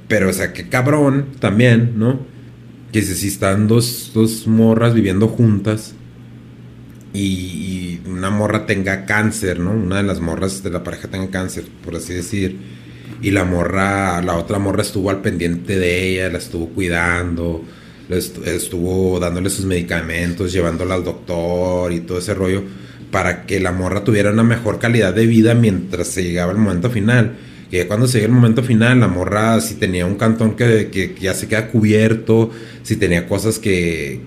[0.08, 2.20] Pero, o sea, qué cabrón también, ¿no?
[2.92, 5.96] Que si están dos, dos morras viviendo juntas
[7.14, 9.72] y, una morra tenga cáncer, ¿no?
[9.72, 12.58] Una de las morras de la pareja tenga cáncer, por así decir.
[13.22, 17.64] Y la morra, la otra morra estuvo al pendiente de ella, la estuvo cuidando,
[18.10, 22.64] estuvo dándole sus medicamentos, llevándola al doctor y todo ese rollo
[23.16, 26.90] para que la morra tuviera una mejor calidad de vida mientras se llegaba el momento
[26.90, 27.38] final.
[27.72, 31.34] Que cuando se llega el momento final, la morra si tenía un cantón que, ya
[31.34, 32.52] se queda cubierto,
[32.84, 34.20] si tenía cosas que,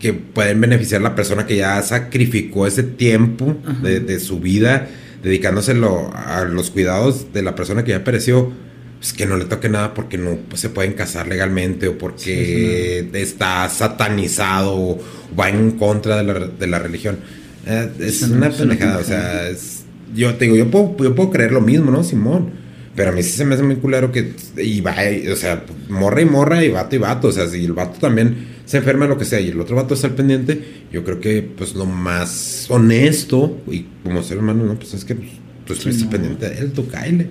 [0.00, 4.88] que pueden beneficiar a la persona que ya sacrificó ese tiempo de, su vida
[5.22, 8.52] dedicándoselo a los cuidados de la persona que ya pereció,
[8.98, 13.08] pues que no le toque nada porque no pues, se pueden casar legalmente o porque
[13.12, 14.98] está satanizado o
[15.38, 17.18] va en contra de la, de la religión.
[17.66, 21.52] Eh, es una pendejada, o sea, es, yo te digo, yo puedo, yo puedo creer
[21.52, 22.67] lo mismo, ¿no, Simón?
[22.94, 24.32] Pero a mí sí se me hace muy culero que.
[24.56, 24.96] Y va,
[25.30, 27.28] o sea, morra y morra y vato y vato.
[27.28, 29.94] O sea, si el vato también se enferma, lo que sea, y el otro vato
[29.94, 30.60] está al pendiente,
[30.92, 34.74] yo creo que, pues, lo más honesto, y como ser humano, ¿no?
[34.74, 35.30] Pues es que pues,
[35.64, 37.28] tú estuviste pendiente de él, tú caile.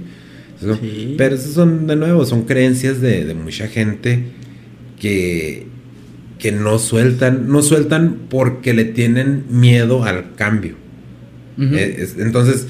[1.18, 4.24] Pero esas son, de nuevo, son creencias de, de mucha gente
[5.00, 5.68] que,
[6.40, 10.76] que no sueltan, no sueltan porque le tienen miedo al cambio.
[11.60, 12.68] Eh, entonces,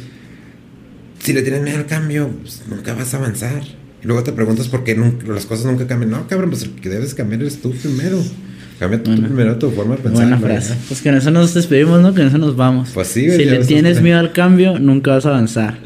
[1.28, 3.62] si le tienes miedo al cambio, pues, nunca vas a avanzar.
[4.02, 4.96] Y luego te preguntas por qué
[5.28, 6.10] las cosas nunca cambian.
[6.10, 8.24] No, cabrón, pues el que debes cambiar eres tú primero.
[8.80, 10.22] Cambia tú primero tu forma de pensar.
[10.22, 10.76] Buena frase.
[10.88, 12.14] Pues que en eso nos despedimos, ¿no?
[12.14, 12.92] Que en eso nos vamos.
[12.94, 15.80] Pues sí, Si le tienes miedo al cambio, nunca vas a avanzar.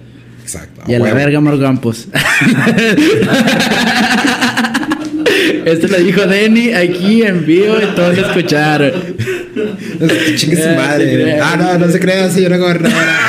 [0.43, 0.83] Exacto.
[0.85, 2.07] Y a la verga, Morgampos.
[5.65, 8.91] Esto lo dijo Denny aquí en vivo y todos lo escucharon.
[10.35, 11.39] Chingue su madre.
[11.39, 13.19] Ah, no, no se crea, señora gobernadora.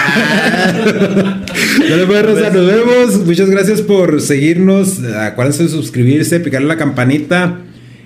[1.89, 2.55] no le puede rozar.
[2.55, 3.27] Nos vemos.
[3.27, 5.03] Muchas gracias por seguirnos.
[5.05, 7.61] Acuérdense de suscribirse, picarle la campanita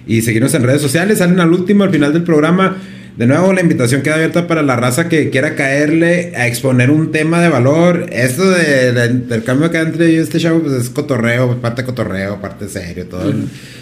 [0.07, 1.18] y seguirnos en redes sociales.
[1.18, 2.76] Salen al último, al final del programa.
[3.16, 7.12] De nuevo, la invitación queda abierta para la raza que quiera caerle a exponer un
[7.12, 8.07] tema de valor.
[8.12, 12.68] Esto del cambio acá entre yo y este chavo, pues es cotorreo, parte cotorreo, parte
[12.68, 13.32] serio, todo,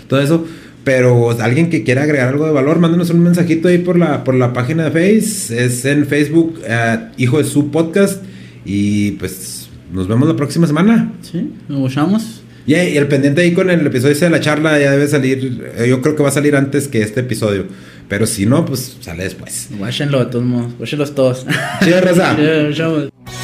[0.06, 0.46] todo eso.
[0.84, 4.34] Pero alguien que quiera agregar algo de valor, mándenos un mensajito ahí por la, por
[4.34, 5.64] la página de Face.
[5.64, 8.22] Es en Facebook, eh, Hijo de su Podcast.
[8.66, 11.12] Y pues nos vemos la próxima semana.
[11.22, 12.42] Sí, nos vemos.
[12.66, 15.72] y el pendiente ahí con el episodio de la charla ya debe salir.
[15.78, 17.64] Eh, yo creo que va a salir antes que este episodio.
[18.08, 19.68] Pero si no, pues sale después.
[19.78, 20.76] Guáchenlo de todos modos.
[20.76, 21.46] Guáchenlos todos.
[21.82, 22.36] Chido, Rosa.